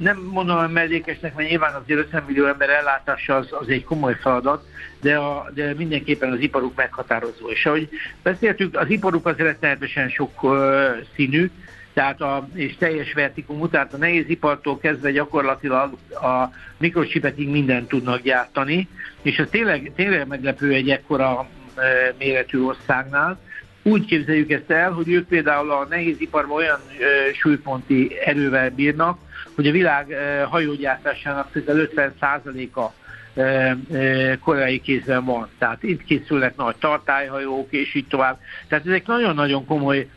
nem 0.00 0.28
mondom 0.32 0.58
hogy 0.58 0.70
mellékesnek, 0.70 1.34
mert 1.34 1.48
nyilván 1.48 1.74
azért 1.74 1.98
50 1.98 2.22
millió 2.26 2.46
ember 2.46 2.68
ellátása 2.68 3.36
az, 3.36 3.48
az 3.50 3.68
egy 3.68 3.84
komoly 3.84 4.16
feladat, 4.20 4.64
de, 5.00 5.16
a, 5.16 5.50
de 5.54 5.74
mindenképpen 5.74 6.32
az 6.32 6.40
iparuk 6.40 6.74
meghatározó. 6.76 7.48
És 7.48 7.66
ahogy 7.66 7.88
beszéltük, 8.22 8.76
az 8.76 8.90
iparuk 8.90 9.26
az 9.26 9.36
rettenetesen 9.36 10.08
sok 10.08 10.42
uh, 10.42 10.86
színű, 11.14 11.50
tehát 11.92 12.20
a, 12.20 12.48
és 12.54 12.76
teljes 12.76 13.12
vertikumú, 13.12 13.68
tehát 13.68 13.94
a 13.94 13.96
nehéz 13.96 14.28
ipartól 14.28 14.78
kezdve 14.78 15.10
gyakorlatilag 15.10 15.96
a 16.10 16.50
mikrocsipekig 16.78 17.48
mindent 17.48 17.88
tudnak 17.88 18.22
gyártani, 18.22 18.88
és 19.22 19.38
ez 19.38 19.48
tényleg, 19.50 19.92
tényleg 19.96 20.26
meglepő 20.26 20.72
egy 20.72 20.90
ekkora 20.90 21.48
uh, 21.76 21.84
méretű 22.18 22.60
országnál, 22.62 23.38
úgy 23.82 24.04
képzeljük 24.04 24.50
ezt 24.50 24.70
el, 24.70 24.90
hogy 24.90 25.08
ők 25.08 25.28
például 25.28 25.70
a 25.70 25.86
nehéziparban 25.90 26.56
olyan 26.56 26.78
e, 26.78 27.32
súlyponti 27.34 28.10
erővel 28.24 28.70
bírnak, 28.70 29.18
hogy 29.54 29.66
a 29.66 29.72
világ 29.72 30.12
e, 30.12 30.44
hajógyártásának 30.44 31.50
közel 31.50 31.88
50%-a 31.96 32.92
e, 33.40 33.42
e, 33.42 34.38
koreai 34.38 34.80
kézben 34.80 35.24
van. 35.24 35.48
Tehát 35.58 35.82
itt 35.82 36.04
készülnek 36.04 36.56
nagy 36.56 36.76
tartályhajók, 36.76 37.72
és 37.72 37.94
így 37.94 38.06
tovább. 38.06 38.38
Tehát 38.68 38.86
ezek 38.86 39.06
nagyon-nagyon 39.06 39.66
komoly, 39.66 40.08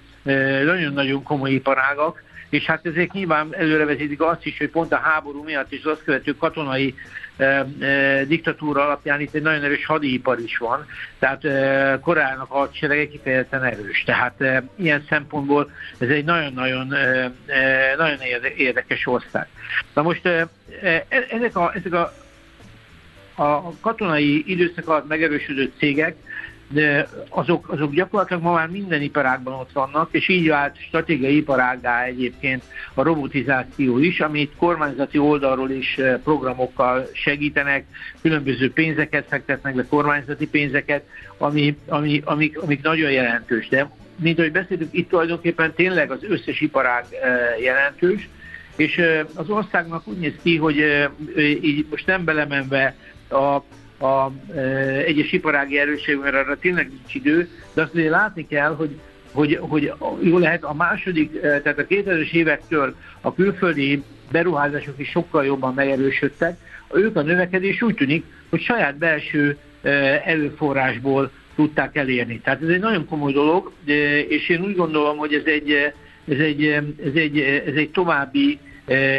nagyon-nagyon 0.64 1.24
komoly 1.24 1.52
iparágak, 1.52 2.24
és 2.50 2.66
hát 2.66 2.86
ezek 2.86 3.12
nyilván 3.12 3.48
előrevezetik 3.56 4.22
azt 4.22 4.46
is, 4.46 4.58
hogy 4.58 4.70
pont 4.70 4.94
a 4.94 4.98
háború 4.98 5.44
miatt 5.44 5.72
és 5.72 5.84
az 5.84 5.92
azt 5.92 6.04
követő 6.04 6.36
katonai 6.36 6.96
diktatúra 8.28 8.84
alapján 8.86 9.20
itt 9.22 9.34
egy 9.34 9.42
nagyon 9.42 9.64
erős 9.64 9.86
hadipar 9.86 10.40
is 10.40 10.58
van, 10.58 10.86
tehát 11.20 11.42
Koreának 12.02 12.52
a 12.52 12.58
hadserege 12.58 13.08
kifejezetten 13.08 13.64
erős. 13.64 14.04
Tehát 14.04 14.44
ilyen 14.76 15.06
szempontból 15.10 15.72
ez 15.98 16.10
egy 16.10 16.26
nagyon-nagyon 16.26 16.94
nagyon 17.98 18.18
érdekes 18.56 19.08
ország. 19.08 19.48
Na 19.94 20.02
most 20.02 20.26
e, 20.26 20.48
ezek 21.30 21.56
a, 21.56 21.74
ezek 21.76 21.94
a 21.94 22.14
a 23.36 23.80
katonai 23.80 24.44
időszak 24.46 24.88
alatt 24.88 25.08
megerősödött 25.08 25.78
cégek 25.78 26.16
azok, 27.30 27.70
azok 27.70 27.94
gyakorlatilag 27.94 28.42
ma 28.42 28.54
már 28.54 28.68
minden 28.68 29.02
iparágban 29.02 29.54
ott 29.54 29.72
vannak, 29.72 30.08
és 30.12 30.28
így 30.28 30.48
vált 30.48 30.78
stratégiai 30.78 31.38
iparágá 31.38 32.04
egyébként 32.04 32.64
a 32.94 33.04
robotizáció 33.04 34.00
is, 34.00 34.20
amit 34.20 34.52
kormányzati 34.58 35.18
oldalról 35.18 35.70
is 35.70 35.98
eh, 35.98 36.18
programokkal 36.24 37.10
segítenek, 37.14 37.86
különböző 38.22 38.72
pénzeket 38.72 39.26
fektetnek 39.28 39.76
be, 39.76 39.86
kormányzati 39.90 40.48
pénzeket, 40.48 41.04
ami, 41.38 41.78
ami, 41.88 42.22
amik, 42.26 42.62
amik 42.62 42.82
nagyon 42.82 43.12
jelentős. 43.12 43.68
De 43.68 43.90
mint 44.16 44.40
ahogy 44.40 44.52
beszéltünk, 44.52 44.94
itt 44.94 45.10
tulajdonképpen 45.10 45.74
tényleg 45.74 46.12
az 46.12 46.24
összes 46.24 46.62
iparág 46.62 47.06
eh, 47.10 47.62
jelentős, 47.62 48.30
és 48.76 48.98
eh, 48.98 49.26
az 49.36 49.50
országnak 49.50 50.08
úgy 50.08 50.18
néz 50.18 50.34
ki, 50.44 50.58
hogy 50.58 50.84
így 51.62 51.86
most 51.90 52.06
nem 52.06 52.24
belemenve 52.24 52.96
a 53.30 53.62
a 54.04 54.32
e, 54.56 54.60
egyes 55.06 55.32
iparági 55.32 55.80
erősség, 55.80 56.20
mert 56.22 56.36
arra 56.36 56.58
tényleg 56.58 56.90
nincs 56.90 57.16
idő, 57.16 57.50
de 57.74 57.82
azt 57.82 57.94
azért 57.94 58.10
látni 58.10 58.48
kell, 58.48 58.76
hogy 58.76 59.00
hogy, 59.32 59.60
hogy 59.62 59.94
jó 60.22 60.38
lehet 60.38 60.64
a 60.64 60.74
második, 60.74 61.36
e, 61.36 61.62
tehát 61.62 61.80
a 61.80 61.86
2000-es 61.86 62.32
évektől 62.32 62.96
a 63.22 63.34
külföldi 63.34 64.04
beruházások 64.32 65.00
is 65.00 65.10
sokkal 65.10 65.46
jobban 65.46 65.74
megerősödtek, 65.74 66.58
ők 66.94 67.16
a 67.16 67.22
növekedés 67.22 67.82
úgy 67.82 67.96
tűnik, 67.96 68.26
hogy 68.50 68.62
saját 68.62 68.98
belső 68.98 69.58
előforrásból 70.26 71.32
tudták 71.56 71.96
elérni. 71.96 72.40
Tehát 72.40 72.62
ez 72.62 72.68
egy 72.68 72.80
nagyon 72.80 73.08
komoly 73.08 73.32
dolog, 73.32 73.72
és 74.28 74.50
én 74.50 74.62
úgy 74.62 74.76
gondolom, 74.76 75.18
hogy 75.18 75.34
ez 75.34 75.46
egy, 75.46 75.72
ez 76.28 76.40
egy, 76.40 76.66
ez 77.06 77.14
egy, 77.14 77.40
ez 77.40 77.76
egy 77.76 77.90
további 77.90 78.60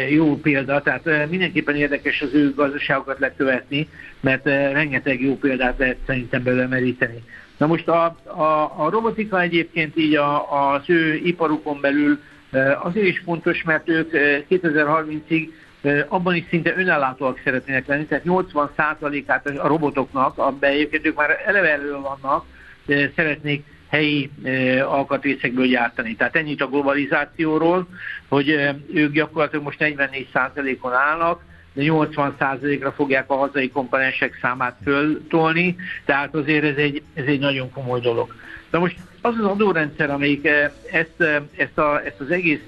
jó 0.09 0.39
példa, 0.39 0.81
tehát 0.81 1.29
mindenképpen 1.29 1.75
érdekes 1.75 2.21
az 2.21 2.33
ő 2.33 2.53
gazdaságokat 2.53 3.19
lekövetni, 3.19 3.87
mert 4.19 4.45
rengeteg 4.45 5.21
jó 5.21 5.37
példát 5.37 5.77
lehet 5.77 5.97
szerintem 6.05 6.43
belőle 6.43 6.67
meríteni. 6.67 7.23
Na 7.57 7.67
most 7.67 7.87
a, 7.87 8.05
a, 8.23 8.73
a 8.77 8.89
robotika 8.89 9.41
egyébként 9.41 9.97
így 9.97 10.15
a, 10.15 10.71
az 10.73 10.81
ő 10.85 11.13
iparukon 11.13 11.81
belül 11.81 12.19
azért 12.83 13.07
is 13.07 13.21
fontos, 13.25 13.63
mert 13.63 13.89
ők 13.89 14.11
2030-ig 14.49 15.49
abban 16.07 16.35
is 16.35 16.43
szinte 16.49 16.73
önellátóak 16.77 17.41
szeretnének 17.43 17.87
lenni, 17.87 18.05
tehát 18.05 18.23
80%-át 18.27 19.47
a 19.47 19.67
robotoknak, 19.67 20.37
abban 20.37 20.69
egyébként 20.69 21.05
ők 21.05 21.15
már 21.15 21.43
eleve 21.45 21.71
elő 21.71 21.91
vannak, 21.91 22.45
szeretnék 23.15 23.65
helyi 23.89 24.29
alkatrészekből 24.85 25.67
gyártani. 25.67 26.15
Tehát 26.15 26.35
ennyit 26.35 26.61
a 26.61 26.67
globalizációról, 26.67 27.87
hogy 28.27 28.73
ők 28.93 29.13
gyakorlatilag 29.13 29.63
most 29.63 29.77
44%-on 29.79 30.93
állnak, 30.93 31.41
de 31.73 31.83
80%-ra 31.85 32.91
fogják 32.91 33.29
a 33.29 33.35
hazai 33.35 33.69
komponensek 33.69 34.37
számát 34.41 34.75
föltolni, 34.83 35.75
tehát 36.05 36.35
azért 36.35 36.63
ez 36.63 36.75
egy, 36.75 37.01
ez 37.13 37.25
egy 37.25 37.39
nagyon 37.39 37.71
komoly 37.71 37.99
dolog. 37.99 38.33
De 38.69 38.77
most 38.77 38.95
az 39.21 39.33
az 39.39 39.45
adórendszer, 39.45 40.09
amelyik 40.09 40.47
ezt, 40.91 41.23
ezt, 41.55 41.77
a, 41.77 42.01
ezt 42.05 42.19
az 42.19 42.31
egész 42.31 42.63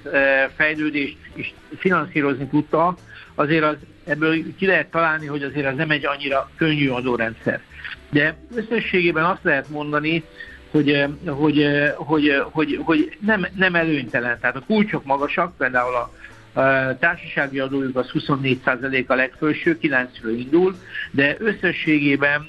fejlődést 0.55 1.17
is 1.33 1.53
finanszírozni 1.77 2.47
tudta, 2.47 2.95
azért 3.35 3.63
az, 3.63 3.75
ebből 4.05 4.55
ki 4.57 4.65
lehet 4.65 4.91
találni, 4.91 5.25
hogy 5.25 5.43
azért 5.43 5.67
az 5.67 5.75
nem 5.75 5.91
egy 5.91 6.05
annyira 6.05 6.49
könnyű 6.55 6.89
adórendszer. 6.89 7.61
De 8.09 8.37
összességében 8.55 9.23
azt 9.23 9.43
lehet 9.43 9.69
mondani, 9.69 10.23
hogy, 10.71 11.05
hogy, 11.25 11.65
hogy, 11.95 12.43
hogy, 12.51 12.79
hogy 12.83 13.17
nem, 13.19 13.45
nem 13.55 13.75
előnytelen. 13.75 14.37
Tehát 14.39 14.55
a 14.55 14.63
kulcsok 14.67 15.05
magasak, 15.05 15.57
például 15.57 15.95
a, 15.95 16.11
a 16.59 16.97
társasági 16.97 17.59
adójuk 17.59 17.97
az 17.97 18.09
24% 18.13 19.07
a 19.07 19.13
legfőső, 19.13 19.77
9-ről 19.81 20.35
indul, 20.37 20.75
de 21.11 21.35
összességében, 21.39 22.47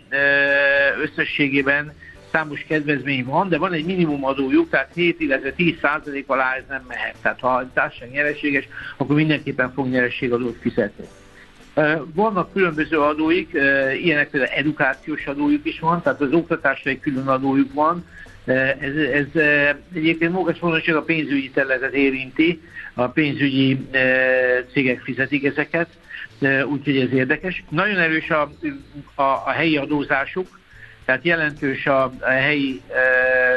összességében 1.03 1.93
számos 2.33 2.65
kedvezmény 2.69 3.25
van, 3.25 3.49
de 3.49 3.59
van 3.59 3.73
egy 3.73 3.85
minimum 3.85 4.25
adójuk, 4.25 4.71
tehát 4.71 4.91
7, 4.95 5.21
illetve 5.21 5.53
10 5.53 5.79
százalék 5.81 6.29
alá 6.29 6.55
ez 6.55 6.65
nem 6.69 6.85
mehet. 6.89 7.15
Tehát 7.23 7.41
ha 7.41 7.49
a 7.49 7.71
társaság 7.73 8.11
nyereséges, 8.11 8.69
akkor 8.97 9.17
mindenképpen 9.17 9.73
fog 9.73 9.89
nyerességadót 9.89 10.57
fizetni. 10.61 11.05
Vannak 12.15 12.53
különböző 12.53 13.01
adóik, 13.01 13.53
ilyenek 14.03 14.31
például 14.31 14.53
edukációs 14.53 15.27
adójuk 15.27 15.67
is 15.67 15.79
van, 15.81 16.03
tehát 16.03 16.21
az 16.21 16.33
oktatásra 16.33 16.91
egy 16.91 17.01
külön 17.01 17.29
adójuk 17.29 17.73
van. 17.73 18.05
Ez, 18.45 18.97
ez 19.13 19.43
egyébként 19.95 20.33
magas 20.33 20.59
hogy 20.59 20.95
a 20.95 21.03
pénzügyi 21.03 21.51
területet 21.51 21.95
érinti, 21.95 22.61
a 22.95 23.07
pénzügyi 23.07 23.89
cégek 24.73 25.01
fizetik 25.01 25.45
ezeket, 25.45 25.89
úgyhogy 26.65 26.97
ez 26.97 27.13
érdekes. 27.13 27.65
Nagyon 27.69 27.99
erős 27.99 28.31
a, 28.31 28.53
a, 29.15 29.23
a 29.23 29.51
helyi 29.51 29.77
adózásuk, 29.77 30.59
tehát 31.05 31.25
jelentős 31.25 31.87
a, 31.87 32.03
a 32.21 32.31
helyi 32.31 32.83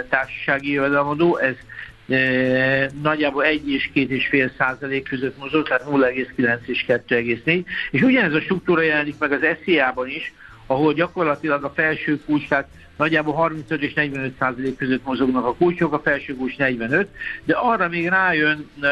társasági 0.09 0.71
jövedelemadó, 0.71 1.37
ez 1.37 1.55
nagyjából 3.01 3.43
1 3.43 3.71
és 3.71 3.89
2,5 3.93 4.51
százalék 4.57 5.09
között 5.09 5.37
mozog, 5.37 5.67
tehát 5.67 5.83
0,9 5.89 6.57
és 6.65 6.85
2,4. 6.87 7.63
És 7.91 8.01
ugyanez 8.01 8.33
a 8.33 8.41
struktúra 8.41 8.81
jelenik 8.81 9.15
meg 9.19 9.31
az 9.31 9.39
SZIA-ban 9.63 10.07
is, 10.07 10.33
ahol 10.65 10.93
gyakorlatilag 10.93 11.63
a 11.63 11.71
felső 11.75 12.19
kulcs, 12.25 12.47
tehát 12.47 12.67
nagyjából 12.97 13.33
35 13.33 13.81
és 13.81 13.93
45 13.93 14.33
százalék 14.39 14.77
között 14.77 15.05
mozognak 15.05 15.45
a 15.45 15.55
kulcsok, 15.55 15.93
a 15.93 15.99
felső 15.99 16.35
kulcs 16.35 16.57
45, 16.57 17.07
de 17.43 17.53
arra 17.53 17.87
még 17.87 18.07
rájön 18.07 18.69
e, 18.81 18.87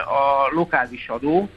a 0.00 0.48
lokális 0.52 1.08
adó, 1.08 1.50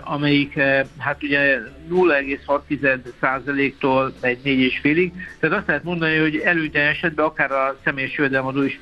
amelyik 0.00 0.60
hát 0.98 1.22
ugye 1.22 1.58
0,6%-tól 1.90 4.12
megy 4.20 4.38
4,5-ig. 4.44 5.12
Tehát 5.40 5.56
azt 5.56 5.66
lehet 5.66 5.84
mondani, 5.84 6.16
hogy 6.16 6.36
előtte 6.36 6.80
esetben 6.80 7.24
akár 7.24 7.52
a 7.52 7.76
személyes 7.84 8.16
jövedelemadó 8.16 8.62
is 8.62 8.80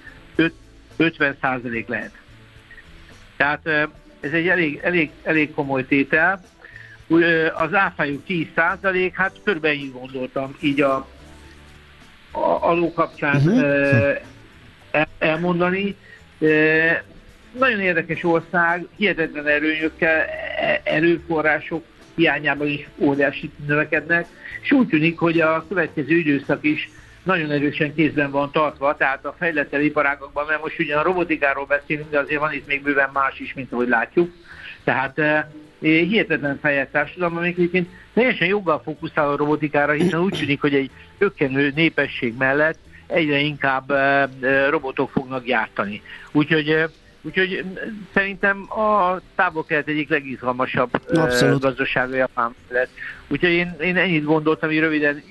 50% 0.98 1.86
lehet. 1.86 2.12
Tehát 3.36 3.68
ez 4.20 4.32
egy 4.32 4.48
elég, 4.48 4.80
elég, 4.82 5.10
elég 5.22 5.54
komoly 5.54 5.86
tétel. 5.86 6.44
Az 7.54 7.74
áfájuk 7.74 8.22
10%, 8.28 9.10
hát 9.14 9.32
körben 9.44 9.72
így 9.72 9.92
gondoltam, 9.92 10.56
így 10.60 10.80
a, 10.80 10.94
a 12.30 12.58
aló 12.60 12.92
kapcsán 12.92 13.36
uh-huh. 13.36 14.16
elmondani. 15.18 15.96
Nagyon 17.58 17.80
érdekes 17.80 18.24
ország, 18.24 18.86
hihetetlen 18.96 19.46
erőnyökkel, 19.46 20.20
e, 20.20 20.80
erőforrások 20.84 21.84
hiányában 22.14 22.66
is 22.66 22.88
óriási 22.96 23.50
növekednek, 23.66 24.26
és 24.62 24.72
úgy 24.72 24.88
tűnik, 24.88 25.18
hogy 25.18 25.40
a 25.40 25.64
következő 25.68 26.16
időszak 26.16 26.64
is 26.64 26.90
nagyon 27.28 27.50
erősen 27.50 27.94
kézben 27.94 28.30
van 28.30 28.50
tartva, 28.50 28.96
tehát 28.96 29.24
a 29.24 29.34
fejlettebb 29.38 29.80
iparágokban, 29.80 30.46
mert 30.46 30.62
most 30.62 30.78
ugyan 30.78 30.98
a 30.98 31.02
robotikáról 31.02 31.64
beszélünk, 31.64 32.10
de 32.10 32.18
azért 32.18 32.40
van 32.40 32.52
itt 32.52 32.66
még 32.66 32.82
bőven 32.82 33.10
más 33.12 33.38
is, 33.38 33.54
mint 33.54 33.72
ahogy 33.72 33.88
látjuk. 33.88 34.30
Tehát 34.84 35.18
e, 35.18 35.48
hihetetlen 35.80 36.58
fejlett 36.62 36.92
társadalom, 36.92 37.36
amik 37.36 37.56
egyébként 37.56 37.88
teljesen 38.14 38.48
joggal 38.48 38.80
fókuszál 38.84 39.28
a 39.28 39.36
robotikára, 39.36 39.92
hiszen 39.92 40.20
úgy 40.20 40.38
tűnik, 40.38 40.60
hogy 40.60 40.74
egy 40.74 40.90
ökkenő 41.18 41.72
népesség 41.74 42.34
mellett 42.38 42.78
egyre 43.06 43.38
inkább 43.38 43.90
e, 43.90 44.28
robotok 44.68 45.10
fognak 45.10 45.44
gyártani. 45.44 46.02
Úgyhogy 46.32 46.88
Úgyhogy 47.22 47.64
szerintem 48.14 48.72
a 48.72 49.20
távol-kelet 49.34 49.88
egyik 49.88 50.08
legizgalmasabb 50.08 50.90
Abszolút. 51.14 51.60
gazdasága 51.60 52.14
Japán 52.14 52.54
lett. 52.68 52.90
Úgyhogy 53.28 53.50
én, 53.50 53.76
én 53.80 53.96
ennyit 53.96 54.24
gondoltam, 54.24 54.68
hogy 54.68 54.78
röviden 54.78 55.22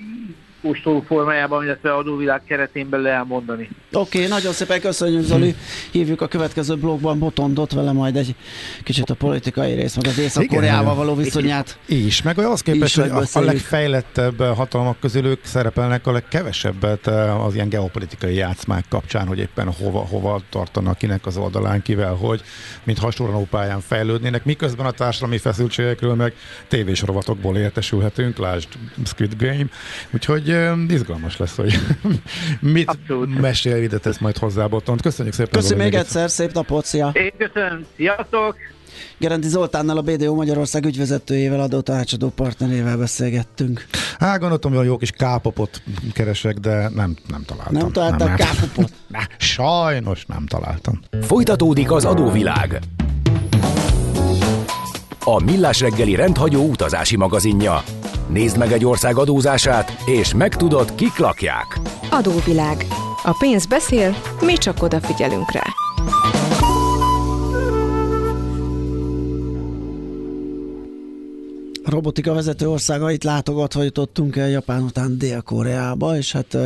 kóstoló 0.62 1.00
formájában, 1.06 1.64
illetve 1.64 1.94
adóvilág 1.94 2.42
keretén 2.44 2.88
belül 2.88 3.06
elmondani. 3.06 3.68
Oké, 3.92 4.18
okay, 4.18 4.30
nagyon 4.30 4.52
szépen 4.52 4.80
köszönjük 4.80 5.22
Zoli. 5.22 5.54
Hívjuk 5.90 6.20
a 6.20 6.26
következő 6.26 6.76
blogban 6.76 7.18
Botondot 7.18 7.72
vele 7.72 7.92
majd 7.92 8.16
egy 8.16 8.34
kicsit 8.82 9.10
a 9.10 9.14
politikai 9.14 9.72
rész, 9.74 9.96
meg 9.96 10.06
az 10.06 10.18
Észak-Koreával 10.18 10.94
való 10.94 11.14
viszonyát. 11.14 11.78
Is, 11.86 12.22
meg 12.22 12.38
az 12.38 12.62
képest, 12.62 13.00
hogy 13.00 13.10
a, 13.10 13.22
a 13.32 13.40
legfejlettebb 13.40 14.42
hatalmak 14.42 15.00
közül 15.00 15.26
ők 15.26 15.44
szerepelnek 15.44 16.06
a 16.06 16.12
legkevesebbet 16.12 17.06
eh, 17.06 17.44
az 17.44 17.54
ilyen 17.54 17.68
geopolitikai 17.68 18.34
játszmák 18.34 18.84
kapcsán, 18.88 19.26
hogy 19.26 19.38
éppen 19.38 19.72
hova, 19.72 19.98
hova 19.98 20.40
tartanak, 20.50 20.98
kinek 20.98 21.26
az 21.26 21.36
oldalán, 21.36 21.82
kivel, 21.82 22.14
hogy, 22.14 22.42
mint 22.84 22.98
hasonló 22.98 23.46
pályán 23.50 23.80
fejlődnének, 23.80 24.44
miközben 24.44 24.86
a 24.86 24.90
társadalmi 24.90 25.38
feszültségekről 25.38 26.14
meg 26.14 26.34
tévésrovatokból 26.68 27.56
értesülhetünk, 27.56 28.38
lásd 28.38 28.68
Squid 29.04 29.34
Game, 29.38 29.66
úgyhogy 30.10 30.47
Úgyhogy 30.48 30.92
izgalmas 30.92 31.36
lesz, 31.36 31.56
hogy 31.56 31.78
mit 32.60 32.88
Abszolút. 32.88 33.40
mesél 33.40 33.82
ide 33.82 33.98
tesz 33.98 34.18
majd 34.18 34.36
hozzá 34.36 34.66
Botont. 34.66 35.02
Köszönjük 35.02 35.34
szépen. 35.34 35.60
Köszönjük 35.60 35.84
még 35.84 35.94
egyszer, 35.94 36.30
szép 36.30 36.52
napot, 36.52 36.84
szia! 36.84 37.10
Én 37.12 37.32
köszönöm, 37.38 37.86
sziasztok! 37.96 38.56
Gerendi 39.18 39.48
Zoltánnal, 39.48 39.96
a 39.96 40.02
BDO 40.02 40.34
Magyarország 40.34 40.84
ügyvezetőjével, 40.84 41.60
adó 41.60 41.80
tanácsadó 41.80 42.28
partnerével 42.28 42.96
beszélgettünk. 42.96 43.86
Hát 44.18 44.40
gondoltam, 44.40 44.74
hogy 44.74 44.86
jó 44.86 44.96
kis 44.96 45.10
kápopot 45.10 45.82
keresek, 46.12 46.56
de 46.56 46.88
nem, 46.94 47.16
nem 47.28 47.42
találtam. 47.46 47.74
Nem 47.74 47.92
találtam 47.92 48.34
kápopot? 48.34 48.92
Nem, 49.08 49.22
sajnos 49.38 50.26
nem 50.26 50.46
találtam. 50.46 51.00
Folytatódik 51.22 51.90
az 51.92 52.04
adóvilág. 52.04 52.78
A 55.24 55.42
Millás 55.42 55.80
reggeli 55.80 56.14
rendhagyó 56.14 56.68
utazási 56.68 57.16
magazinja. 57.16 57.82
Nézd 58.28 58.58
meg 58.58 58.72
egy 58.72 58.84
ország 58.84 59.16
adózását, 59.16 59.96
és 60.06 60.34
megtudod, 60.34 60.94
kik 60.94 61.18
lakják. 61.18 61.80
Adóvilág. 62.10 62.86
A 63.22 63.36
pénz 63.38 63.66
beszél, 63.66 64.16
mi 64.40 64.52
csak 64.52 64.82
odafigyelünk 64.82 65.52
rá. 65.52 65.62
A 71.84 71.90
robotika 71.90 72.32
vezető 72.32 72.68
országait 72.68 73.24
látogatva 73.24 73.82
jutottunk 73.82 74.36
el 74.36 74.48
Japán 74.48 74.82
után 74.82 75.18
Dél-Koreába, 75.18 76.16
és 76.16 76.32
hát 76.32 76.56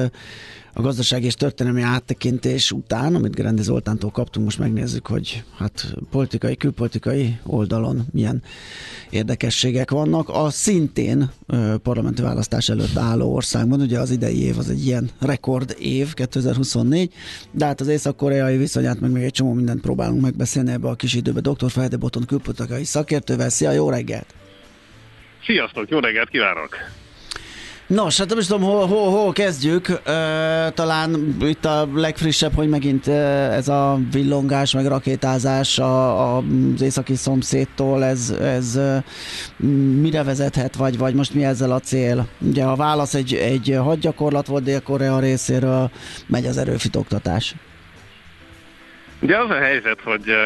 a 0.75 0.81
gazdaság 0.81 1.25
és 1.25 1.35
történelmi 1.35 1.83
áttekintés 1.83 2.73
után, 2.73 3.15
amit 3.15 3.35
Grendi 3.35 3.63
Zoltántól 3.63 4.11
kaptunk, 4.11 4.45
most 4.45 4.59
megnézzük, 4.59 5.07
hogy 5.07 5.43
hát 5.59 5.95
politikai, 6.11 6.57
külpolitikai 6.57 7.39
oldalon 7.45 8.07
milyen 8.13 8.43
érdekességek 9.11 9.91
vannak. 9.91 10.29
A 10.29 10.51
szintén 10.51 11.31
ö, 11.47 11.75
parlamenti 11.83 12.23
választás 12.23 12.69
előtt 12.69 12.97
álló 12.97 13.35
országban, 13.35 13.81
ugye 13.81 13.99
az 13.99 14.11
idei 14.11 14.43
év 14.43 14.59
az 14.59 14.71
egy 14.71 14.87
ilyen 14.87 15.11
rekord 15.21 15.77
év, 15.79 16.15
2024, 16.15 17.13
de 17.51 17.65
hát 17.65 17.81
az 17.81 17.89
észak-koreai 17.89 18.57
viszonyát 18.57 19.01
meg 19.01 19.11
még 19.11 19.23
egy 19.23 19.33
csomó 19.33 19.53
mindent 19.53 19.81
próbálunk 19.81 20.21
megbeszélni 20.21 20.71
ebbe 20.71 20.89
a 20.89 20.95
kis 20.95 21.15
időbe. 21.15 21.41
Dr. 21.41 21.71
Fejde 21.71 21.97
Boton 21.97 22.25
külpolitikai 22.25 22.85
szakértővel. 22.85 23.49
Szia, 23.49 23.71
jó 23.71 23.91
reggelt! 23.91 24.35
Sziasztok, 25.45 25.89
jó 25.89 25.99
reggelt 25.99 26.29
kívánok! 26.29 27.02
Nos, 27.93 28.19
hát 28.19 28.29
nem 28.29 28.39
is 28.39 28.47
tudom, 28.47 28.63
hol, 28.63 28.87
hol, 28.87 29.11
hol 29.11 29.33
kezdjük. 29.33 29.89
Uh, 29.89 29.97
talán 30.75 31.37
itt 31.41 31.65
a 31.65 31.89
legfrissebb, 31.95 32.55
hogy 32.55 32.69
megint 32.69 33.09
ez 33.09 33.69
a 33.69 33.99
villongás, 34.13 34.73
meg 34.73 34.87
rakétázás 34.87 35.79
a, 35.79 36.37
a, 36.37 36.43
az 36.75 36.81
északi 36.81 37.15
szomszédtól, 37.15 38.05
ez, 38.05 38.31
ez 38.31 38.79
mire 40.01 40.23
vezethet, 40.23 40.77
vagy, 40.77 40.99
vagy 40.99 41.15
most 41.15 41.35
mi 41.35 41.45
ezzel 41.45 41.73
a 41.73 41.81
cél? 41.81 42.29
Ugye 42.41 42.65
a 42.65 42.77
válasz 42.77 43.15
egy, 43.15 43.35
egy 43.35 43.79
hadgyakorlat 43.83 44.47
volt 44.47 44.65
Dél-Korea 44.65 45.19
részéről, 45.19 45.91
megy 46.27 46.47
az 46.47 46.57
erőfitoktatás. 46.57 47.55
Ugye 49.23 49.39
az 49.39 49.51
a 49.51 49.59
helyzet, 49.59 50.01
hogy 50.01 50.37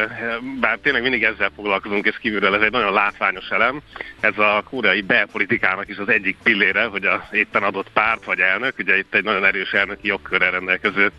bár 0.59 0.77
tényleg 0.77 1.01
mindig 1.01 1.23
ezzel 1.23 1.51
foglalkozunk, 1.55 2.05
és 2.05 2.17
kívülről 2.21 2.55
ez 2.55 2.61
egy 2.61 2.71
nagyon 2.71 2.93
látványos 2.93 3.49
elem, 3.49 3.81
ez 4.19 4.37
a 4.37 4.63
koreai 4.69 5.01
belpolitikának 5.01 5.89
is 5.89 5.97
az 5.97 6.09
egyik 6.09 6.37
pillére, 6.43 6.83
hogy 6.83 7.05
a 7.05 7.27
éppen 7.31 7.63
adott 7.63 7.89
párt 7.93 8.25
vagy 8.25 8.39
elnök, 8.39 8.73
ugye 8.79 8.97
itt 8.97 9.15
egy 9.15 9.23
nagyon 9.23 9.45
erős 9.45 9.71
elnöki 9.71 10.07
jogkörrel 10.07 10.51
rendelkező 10.51 11.11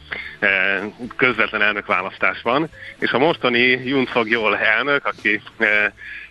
közvetlen 1.16 1.62
elnökválasztás 1.62 2.42
van, 2.42 2.68
és 2.99 3.11
a 3.11 3.18
mostani 3.18 3.61
Yun 3.61 4.07
Sog 4.07 4.29
Jol 4.29 4.57
elnök, 4.57 5.07
aki 5.07 5.40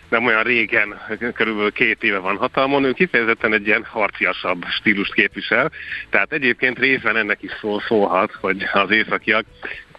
nem 0.08 0.24
olyan 0.24 0.42
régen, 0.42 1.00
körülbelül 1.34 1.72
két 1.72 2.02
éve 2.02 2.18
van 2.18 2.36
hatalmon, 2.36 2.84
ő 2.84 2.92
kifejezetten 2.92 3.52
egy 3.52 3.66
ilyen 3.66 3.84
harciasabb 3.84 4.64
stílust 4.68 5.14
képvisel. 5.14 5.70
Tehát 6.10 6.32
egyébként 6.32 6.78
részben 6.78 7.16
ennek 7.16 7.42
is 7.42 7.50
szól, 7.60 7.80
szólhat, 7.80 8.32
hogy 8.40 8.68
az 8.72 8.90
északiak 8.90 9.44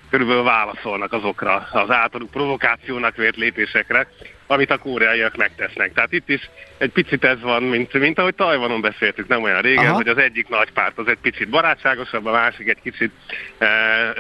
körülbelül 0.09 0.43
válaszolnak 0.43 1.13
azokra 1.13 1.67
az 1.71 1.89
általuk 1.89 2.31
provokációnak 2.31 3.15
vért 3.15 3.35
lépésekre, 3.35 4.07
amit 4.47 4.71
a 4.71 4.77
koreaiak 4.77 5.37
megtesznek. 5.37 5.93
Tehát 5.93 6.11
itt 6.11 6.29
is 6.29 6.49
egy 6.77 6.91
picit 6.91 7.23
ez 7.23 7.41
van, 7.41 7.63
mint, 7.63 7.93
mint 7.93 8.19
ahogy 8.19 8.35
Tajvanon 8.35 8.81
beszéltük 8.81 9.27
nem 9.27 9.43
olyan 9.43 9.61
régen, 9.61 9.85
Aha. 9.85 9.95
hogy 9.95 10.07
az 10.07 10.17
egyik 10.17 10.47
nagy 10.47 10.71
párt 10.71 10.97
az 10.97 11.07
egy 11.07 11.19
picit 11.21 11.49
barátságosabb, 11.49 12.25
a 12.25 12.31
másik 12.31 12.67
egy 12.67 12.81
kicsit 12.83 13.11
e, 13.57 13.65
e, 13.65 14.13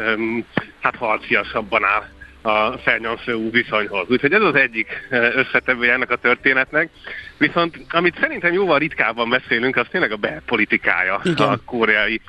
hát 0.79 0.95
harciasabban 0.95 1.83
áll 1.83 2.17
a 2.41 2.77
felnyomszó 2.77 3.49
viszonyhoz. 3.51 4.09
Úgyhogy 4.09 4.33
ez 4.33 4.41
az 4.41 4.55
egyik 4.55 5.07
összetevője 5.09 5.93
ennek 5.93 6.11
a 6.11 6.15
történetnek. 6.15 6.89
Viszont 7.37 7.79
amit 7.89 8.19
szerintem 8.19 8.53
jóval 8.53 8.79
ritkábban 8.79 9.29
beszélünk, 9.29 9.75
az 9.75 9.87
tényleg 9.91 10.11
a 10.11 10.15
belpolitikája 10.15 11.21
Igen. 11.23 11.47
a 11.47 11.57
koreai 11.65 12.21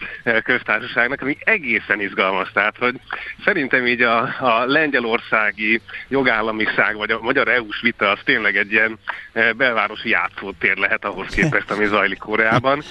köztársaságnak, 0.43 1.21
ami 1.23 1.37
egészen 1.45 2.01
izgalmas. 2.01 2.53
Tehát, 2.53 2.77
hogy 2.79 2.95
szerintem 3.45 3.87
így 3.87 4.03
a, 4.03 4.21
a 4.41 4.65
lengyelországi 4.67 5.81
jogállamiság, 6.09 6.97
vagy 6.97 7.11
a 7.11 7.21
magyar 7.21 7.49
EU-s 7.49 7.81
vita 7.81 8.11
az 8.11 8.19
tényleg 8.25 8.57
egy 8.57 8.73
ilyen 8.73 8.99
belvárosi 9.57 10.09
játszótér 10.09 10.77
lehet 10.77 11.05
ahhoz 11.05 11.35
képest, 11.35 11.71
ami 11.71 11.87
zajlik 11.87 12.19
Koreában. 12.19 12.83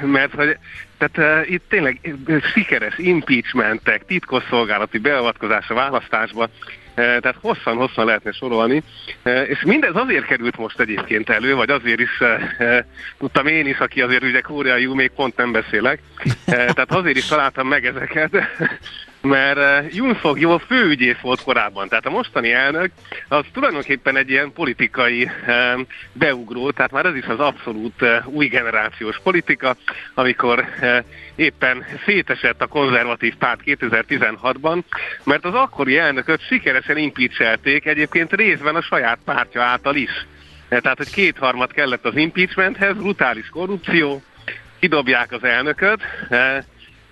Mert 0.00 0.34
hogy 0.34 0.58
tehát 1.00 1.42
uh, 1.42 1.50
itt 1.50 1.62
tényleg 1.68 2.14
sikeres 2.54 2.98
impeachmentek, 2.98 4.04
titkosszolgálati 4.04 4.98
beavatkozás 4.98 5.68
a 5.68 5.74
választásba, 5.74 6.48
tehát 6.94 7.36
hosszan-hosszan 7.40 8.04
lehetne 8.06 8.32
sorolni, 8.32 8.82
és 9.46 9.62
mindez 9.64 9.94
azért 9.94 10.26
került 10.26 10.56
most 10.56 10.80
egyébként 10.80 11.30
elő, 11.30 11.54
vagy 11.54 11.70
azért 11.70 12.00
is 12.00 12.22
tudtam 13.18 13.46
én 13.46 13.66
is, 13.66 13.78
aki 13.78 14.00
azért 14.02 14.22
ugye 14.22 14.40
koreai 14.40 14.86
még 14.86 15.10
pont 15.10 15.36
nem 15.36 15.52
beszélek, 15.52 16.00
tehát 16.44 16.92
azért 16.92 17.16
is 17.16 17.26
találtam 17.26 17.68
meg 17.68 17.86
ezeket, 17.86 18.30
mert 19.20 19.84
uh, 19.84 19.94
Yun 19.94 20.14
Fog 20.14 20.40
jó 20.40 20.58
főügyész 20.58 21.18
volt 21.22 21.42
korábban, 21.42 21.88
tehát 21.88 22.06
a 22.06 22.10
mostani 22.10 22.52
elnök 22.52 22.90
az 23.28 23.44
tulajdonképpen 23.52 24.16
egy 24.16 24.30
ilyen 24.30 24.52
politikai 24.52 25.22
uh, 25.24 25.80
beugró, 26.12 26.70
tehát 26.70 26.90
már 26.90 27.06
ez 27.06 27.14
is 27.14 27.24
az 27.24 27.40
abszolút 27.40 28.02
uh, 28.02 28.26
új 28.26 28.46
generációs 28.46 29.20
politika, 29.22 29.76
amikor 30.14 30.64
éppen 31.34 31.84
szétesett 32.04 32.62
a 32.62 32.66
konzervatív 32.66 33.36
párt 33.36 33.60
2016-ban, 33.64 34.82
mert 35.24 35.44
az 35.44 35.54
akkori 35.54 35.98
elnököt 35.98 36.46
sikeresen 36.46 36.96
impeachelték 36.96 37.86
egyébként 37.86 38.32
részben 38.32 38.74
a 38.74 38.82
saját 38.82 39.18
pártja 39.24 39.62
által 39.62 39.96
is. 39.96 40.26
Tehát, 40.68 40.96
hogy 40.96 41.10
kétharmad 41.10 41.72
kellett 41.72 42.04
az 42.04 42.16
impeachmenthez, 42.16 42.96
brutális 42.96 43.48
korrupció, 43.48 44.22
kidobják 44.80 45.32
az 45.32 45.44
elnököt, 45.44 46.00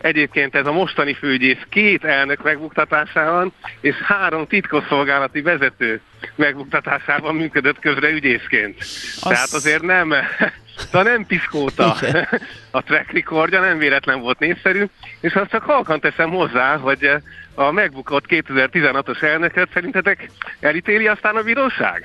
Egyébként 0.01 0.55
ez 0.55 0.67
a 0.67 0.73
mostani 0.73 1.15
főügyész 1.15 1.63
két 1.69 2.05
elnök 2.05 2.43
megbuktatásában 2.43 3.53
és 3.81 3.95
három 3.95 4.47
titkosszolgálati 4.47 5.41
vezető 5.41 6.01
megbuktatásában 6.35 7.35
működött 7.35 7.79
közre 7.79 8.11
ügyészként. 8.11 8.77
Az... 8.81 9.19
Tehát 9.21 9.53
azért 9.53 9.83
nem, 9.83 10.15
de 10.93 11.03
nem 11.03 11.27
piszkóta 11.27 11.97
a 12.71 12.83
track 12.83 13.13
recordja, 13.13 13.61
nem 13.61 13.79
véletlen 13.79 14.21
volt 14.21 14.39
népszerű, 14.39 14.85
és 15.21 15.33
azt 15.33 15.51
csak 15.51 15.63
halkan 15.63 16.01
teszem 16.01 16.31
hozzá, 16.31 16.77
hogy 16.77 17.11
a 17.55 17.71
megbukott 17.71 18.25
2016-os 18.29 19.23
elnököt 19.23 19.69
szerintetek 19.73 20.31
elítéli 20.61 21.07
aztán 21.07 21.37
a 21.37 21.43
bíróság? 21.43 22.05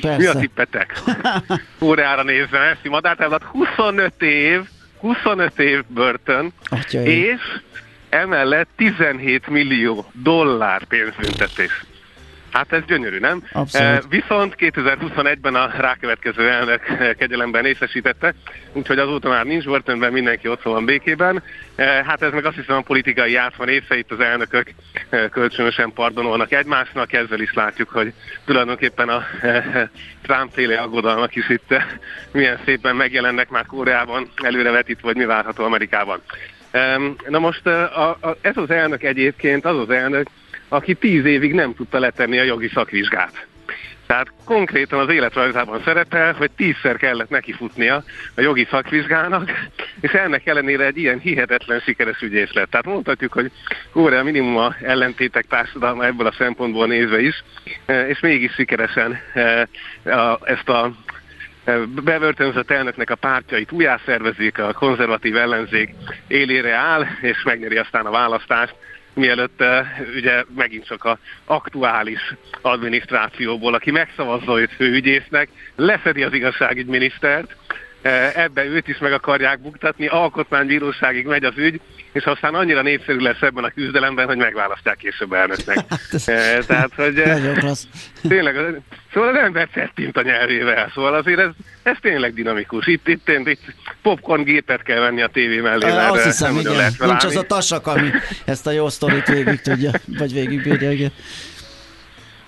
Persze. 0.00 0.16
Mi 0.16 0.26
a 0.26 0.32
tippetek? 0.32 0.92
Órára 1.80 2.22
nézve, 2.22 2.58
Messi 2.58 2.88
Madártávlat 2.88 3.42
25 3.42 4.22
év 4.22 4.60
25 5.02 5.58
év 5.58 5.84
börtön, 5.86 6.52
Atyai. 6.70 7.18
és 7.26 7.40
emellett 8.08 8.68
17 8.76 9.48
millió 9.48 10.04
dollár 10.12 10.84
pénzbüntetés. 10.84 11.84
Hát 12.52 12.72
ez 12.72 12.82
gyönyörű, 12.86 13.18
nem? 13.18 13.42
Abszolút. 13.52 13.86
E, 13.86 14.02
viszont 14.08 14.54
2021-ben 14.58 15.54
a 15.54 15.70
rákövetkező 15.76 16.48
elnök 16.48 16.82
kegyelemben 17.18 17.62
részesítette, 17.62 18.34
úgyhogy 18.72 18.98
azóta 18.98 19.28
már 19.28 19.44
nincs 19.44 19.64
börtönben, 19.64 20.12
mindenki 20.12 20.48
ott 20.48 20.62
van 20.62 20.84
békében. 20.84 21.42
E, 21.74 21.84
hát 21.84 22.22
ez 22.22 22.32
meg 22.32 22.44
azt 22.44 22.56
hiszem 22.56 22.76
a 22.76 22.80
politikai 22.80 23.32
játszma 23.32 23.64
része, 23.64 23.98
itt 23.98 24.10
az 24.12 24.20
elnökök 24.20 24.70
e, 25.08 25.28
kölcsönösen 25.28 25.92
pardonolnak 25.92 26.52
egymásnak, 26.52 27.12
ezzel 27.12 27.40
is 27.40 27.54
látjuk, 27.54 27.88
hogy 27.88 28.12
tulajdonképpen 28.44 29.08
a 29.08 29.24
Trump-féle 30.22 30.80
aggodalmak 30.80 31.34
is 31.36 31.48
itt 31.48 31.74
milyen 32.32 32.58
szépen 32.64 32.96
megjelennek 32.96 33.48
már 33.48 33.66
Koreában, 33.66 34.28
előrevetítve, 34.42 35.06
hogy 35.06 35.16
mi 35.16 35.24
várható 35.24 35.64
Amerikában. 35.64 36.22
Na 37.28 37.38
most 37.38 37.66
a, 37.66 38.08
a, 38.08 38.36
ez 38.40 38.56
az 38.56 38.70
elnök 38.70 39.02
egyébként 39.02 39.64
az 39.64 39.78
az 39.78 39.90
elnök, 39.90 40.26
aki 40.72 40.94
tíz 40.94 41.24
évig 41.24 41.52
nem 41.52 41.74
tudta 41.74 41.98
letenni 41.98 42.38
a 42.38 42.42
jogi 42.42 42.68
szakvizsgát. 42.68 43.46
Tehát 44.06 44.32
konkrétan 44.44 44.98
az 44.98 45.08
életrajzában 45.08 45.82
szerepel, 45.84 46.32
hogy 46.32 46.50
tízszer 46.50 46.96
kellett 46.96 47.28
neki 47.28 47.52
futnia 47.52 48.04
a 48.34 48.40
jogi 48.40 48.66
szakvizsgának, 48.70 49.50
és 50.00 50.10
ennek 50.10 50.46
ellenére 50.46 50.84
egy 50.84 50.98
ilyen 50.98 51.18
hihetetlen 51.18 51.80
sikeres 51.80 52.20
ügyész 52.20 52.52
lett. 52.52 52.70
Tehát 52.70 52.86
mondhatjuk, 52.86 53.32
hogy 53.32 53.50
Korea 53.92 54.22
minimum 54.22 54.56
a 54.56 54.74
ellentétek 54.82 55.46
társadalma 55.48 56.04
ebből 56.04 56.26
a 56.26 56.34
szempontból 56.38 56.86
nézve 56.86 57.20
is, 57.20 57.44
e, 57.86 58.08
és 58.08 58.20
mégis 58.20 58.52
sikeresen 58.52 59.18
e, 59.34 59.68
ezt 60.42 60.68
a 60.68 60.92
e, 61.64 61.78
bevörtönzött 62.02 62.70
elnöknek 62.70 63.10
a 63.10 63.14
pártjait 63.14 63.72
újjászervezik, 63.72 64.58
a 64.58 64.72
konzervatív 64.72 65.36
ellenzék 65.36 65.94
élére 66.26 66.74
áll, 66.74 67.06
és 67.20 67.42
megnyeri 67.44 67.76
aztán 67.76 68.06
a 68.06 68.10
választást 68.10 68.74
mielőtt 69.14 69.60
uh, 69.60 69.86
ugye 70.16 70.44
megint 70.56 70.84
csak 70.84 71.04
a 71.04 71.18
aktuális 71.44 72.34
adminisztrációból, 72.60 73.74
aki 73.74 73.90
megszavazza 73.90 74.60
őt 74.60 74.72
főügyésznek, 74.72 75.48
leszedi 75.76 76.22
az 76.22 76.32
igazságügyminisztert, 76.32 77.56
ebbe 78.34 78.64
őt 78.64 78.88
is 78.88 78.98
meg 78.98 79.12
akarják 79.12 79.60
buktatni, 79.60 80.06
alkotmánybíróságig 80.06 81.26
megy 81.26 81.44
az 81.44 81.56
ügy, 81.56 81.80
és 82.12 82.24
aztán 82.24 82.54
annyira 82.54 82.82
népszerű 82.82 83.18
lesz 83.18 83.40
ebben 83.40 83.64
a 83.64 83.70
küzdelemben, 83.70 84.26
hogy 84.26 84.36
megválasztják 84.36 84.96
később 84.96 85.32
elnöknek. 85.32 85.78
Hát 86.26 86.66
Tehát, 86.66 86.94
hogy 86.94 87.22
tényleg, 88.28 88.54
szóval 89.12 89.28
az 89.28 89.36
ember 89.36 89.68
fettint 89.72 90.16
a 90.16 90.22
nyelvével, 90.22 90.90
szóval 90.94 91.14
azért 91.14 91.38
ez, 91.38 91.50
ez 91.82 91.96
tényleg 92.00 92.34
dinamikus. 92.34 92.86
Itt, 92.86 93.08
itt, 93.08 93.28
itt, 93.28 93.48
itt 93.48 93.60
popcorn 94.02 94.42
gépet 94.42 94.82
kell 94.82 95.00
venni 95.00 95.22
a 95.22 95.28
tévé 95.28 95.60
mellé, 95.60 95.86
mert 95.86 96.10
Azt 96.10 96.24
hiszem, 96.24 96.56
igen. 96.56 96.92
Nincs 96.98 97.24
az 97.24 97.36
a 97.36 97.42
tasak, 97.42 97.86
ami 97.86 98.10
ezt 98.44 98.66
a 98.66 98.70
jó 98.70 98.88
sztorit 98.88 99.26
végig 99.26 99.60
tudja, 99.60 99.90
vagy 100.18 100.32
végig 100.32 100.62
bírja, 100.62 100.90
igen. 100.90 101.12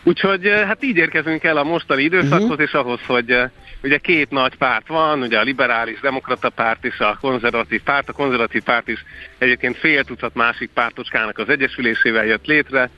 Úgyhogy 0.06 0.48
hát 0.48 0.82
így 0.82 0.96
érkezünk 0.96 1.44
el 1.44 1.56
a 1.56 1.64
mostani 1.64 2.02
időszakhoz, 2.02 2.42
uh-huh. 2.42 2.60
és 2.60 2.72
ahhoz, 2.72 3.00
hogy 3.06 3.38
ugye 3.82 3.98
két 3.98 4.30
nagy 4.30 4.56
párt 4.56 4.86
van, 4.86 5.22
ugye 5.22 5.38
a 5.38 5.42
liberális 5.42 6.00
demokrata 6.00 6.50
párt 6.50 6.84
és 6.84 6.98
a 6.98 7.18
konzervatív 7.20 7.82
párt. 7.82 8.08
A 8.08 8.12
konzervatív 8.12 8.62
párt 8.62 8.88
is 8.88 9.04
egyébként 9.38 9.76
fél 9.76 10.04
tucat 10.04 10.34
másik 10.34 10.70
pártocskának 10.74 11.38
az 11.38 11.48
egyesülésével 11.48 12.24
jött 12.24 12.46
létre, 12.46 12.90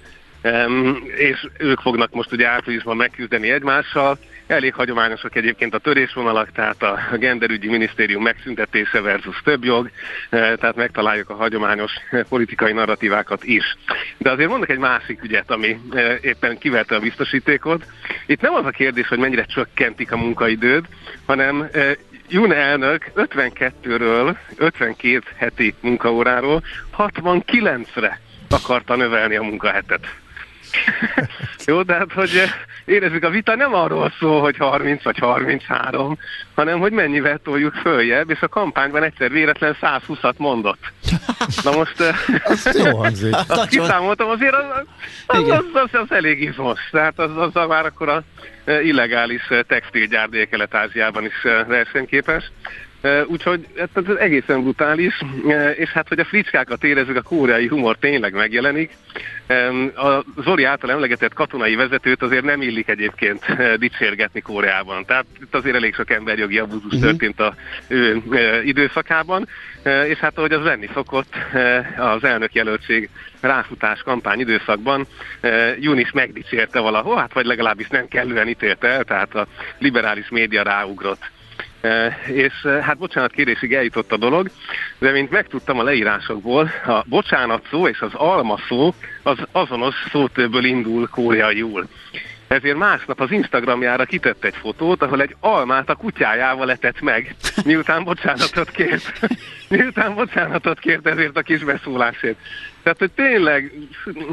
és 1.17 1.47
ők 1.59 1.81
fognak 1.81 2.13
most 2.13 2.33
ugye 2.33 2.49
áprilisban 2.49 2.97
megküzdeni 2.97 3.51
egymással. 3.51 4.19
Elég 4.47 4.75
hagyományosak 4.75 5.37
egyébként 5.37 5.75
a 5.75 5.79
törésvonalak, 5.79 6.53
tehát 6.53 6.83
a 6.83 7.17
genderügyi 7.17 7.69
minisztérium 7.69 8.23
megszüntetése 8.23 9.01
versus 9.01 9.41
több 9.45 9.65
jog, 9.65 9.91
e, 10.31 10.57
tehát 10.57 10.77
megtaláljuk 10.77 11.31
a 11.31 11.35
hagyományos 11.35 11.93
politikai 12.29 12.73
narratívákat 12.73 13.45
is. 13.45 13.77
De 14.19 14.31
azért 14.31 14.49
mondok 14.49 14.69
egy 14.69 14.79
másik 14.79 15.23
ügyet, 15.23 15.51
ami 15.51 15.81
e, 15.91 16.19
éppen 16.21 16.59
kiverte 16.59 16.95
a 16.95 17.01
biztosítékot. 17.01 17.85
Itt 18.27 18.41
nem 18.41 18.55
az 18.55 18.65
a 18.65 18.71
kérdés, 18.71 19.09
hogy 19.09 19.19
mennyire 19.19 19.45
csökkentik 19.45 20.13
a 20.13 20.17
munkaidőt, 20.17 20.85
hanem 21.27 21.69
e, 21.73 21.97
Jun 22.29 22.53
elnök 22.53 23.11
52-ről, 23.17 24.37
52 24.57 25.23
heti 25.37 25.75
munkaóráról 25.81 26.63
69-re 26.99 28.21
akarta 28.51 28.97
növelni 28.97 29.37
a 29.37 29.43
munkahetet. 29.43 30.07
Jó, 31.67 31.83
tehát, 31.83 32.13
hogy 32.13 32.31
eh, 32.37 32.51
érezzük, 32.85 33.25
a 33.25 33.31
vita 33.31 33.55
nem 33.55 33.75
arról 33.75 34.13
szól, 34.19 34.41
hogy 34.41 34.57
30 34.57 35.03
vagy 35.03 35.19
33, 35.19 36.19
hanem 36.55 36.79
hogy 36.79 36.93
mennyivel 36.93 37.39
toljuk 37.39 37.75
följebb, 37.75 38.31
és 38.31 38.41
a 38.41 38.49
kampányban 38.49 39.03
egyszer 39.03 39.31
véletlen 39.31 39.77
120-at 39.81 40.37
mondott. 40.37 40.93
Na 41.63 41.73
most... 41.73 42.01
Eh, 42.01 42.17
az 42.45 42.83
jó 42.85 42.97
hangzik. 42.97 43.35
Azt 43.49 43.69
kiszámoltam, 43.69 44.29
azért 44.29 44.55
az, 44.55 44.87
az, 45.27 45.49
az, 45.49 45.65
az, 45.73 45.89
az 45.93 46.13
elég 46.13 46.43
izmos. 46.43 46.81
Tehát 46.91 47.19
az, 47.19 47.31
az 47.37 47.69
már 47.69 47.85
akkor 47.85 48.09
a 48.09 48.23
eh, 48.65 48.87
illegális 48.87 49.49
textilgyár 49.67 50.29
Dél-Kelet-Ázsiában 50.29 51.25
is 51.25 51.43
versenyképes. 51.67 52.45
Úgyhogy 53.27 53.67
hát 53.79 53.89
ez 53.95 54.17
egészen 54.17 54.63
brutális, 54.63 55.23
és 55.77 55.91
hát, 55.91 56.09
hogy 56.09 56.19
a 56.19 56.25
fricskákat 56.25 56.85
érezzük, 56.85 57.17
a 57.17 57.23
koreai 57.23 57.67
humor 57.67 57.97
tényleg 57.97 58.35
megjelenik. 58.35 58.97
A 59.95 60.25
Zori 60.43 60.65
által 60.65 60.91
emlegetett 60.91 61.35
katonai 61.35 61.75
vezetőt 61.75 62.23
azért 62.23 62.45
nem 62.45 62.63
illik 62.63 62.89
egyébként 62.89 63.45
dicsérgetni 63.77 64.41
Koreában. 64.41 65.05
Tehát 65.05 65.27
itt 65.41 65.55
azért 65.55 65.77
elég 65.77 65.95
sok 65.95 66.11
emberjogi 66.11 66.59
abúzus 66.59 66.85
uh-huh. 66.85 67.01
történt 67.01 67.41
a 67.41 67.55
ő 67.89 68.23
időszakában, 68.65 69.49
és 70.07 70.19
hát 70.19 70.39
ahogy 70.39 70.53
az 70.53 70.65
lenni 70.65 70.89
szokott, 70.95 71.35
az 71.97 72.25
elnök 72.25 72.55
jelöltség 72.55 73.09
ráfutás 73.41 74.01
kampány 74.03 74.41
időszakban 74.41 75.07
Junis 75.81 76.11
megdicsérte 76.13 76.79
valahol, 76.79 77.17
hát 77.17 77.33
vagy 77.33 77.47
legalábbis 77.47 77.89
nem 77.89 78.09
kellően 78.09 78.49
ítélte 78.49 78.89
el, 78.89 79.05
tehát 79.05 79.35
a 79.35 79.47
liberális 79.79 80.29
média 80.29 80.63
ráugrott 80.63 81.35
és 82.27 82.53
hát 82.83 82.99
bocsánat 82.99 83.33
kérésig 83.33 83.75
eljutott 83.75 84.13
a 84.13 84.17
dolog, 84.17 84.51
de 84.99 85.11
mint 85.11 85.31
megtudtam 85.31 85.79
a 85.79 85.83
leírásokból, 85.83 86.71
a 86.87 87.05
bocsánat 87.07 87.67
szó 87.71 87.89
és 87.89 88.01
az 88.01 88.15
alma 88.15 88.59
szó 88.69 88.95
az 89.23 89.39
azonos 89.53 89.95
szótőből 90.11 90.65
indul 90.65 91.09
kóreaiul. 91.09 91.89
Ezért 92.49 92.77
másnap 92.77 93.21
az 93.21 93.31
Instagramjára 93.31 94.05
kitett 94.05 94.45
egy 94.45 94.57
fotót, 94.57 95.03
ahol 95.03 95.21
egy 95.21 95.37
almát 95.41 95.89
a 95.89 95.95
kutyájával 95.95 96.67
letett 96.67 97.01
meg, 97.01 97.35
miután 97.65 98.05
bocsánatot 98.05 98.71
kért. 98.71 99.21
miután 99.69 100.15
bocsánatot 100.15 100.79
kért 100.79 101.07
ezért 101.07 101.37
a 101.37 101.43
kis 101.43 101.65
beszólásért. 101.65 102.39
Tehát, 102.87 103.01
hogy 103.01 103.27
tényleg, 103.27 103.73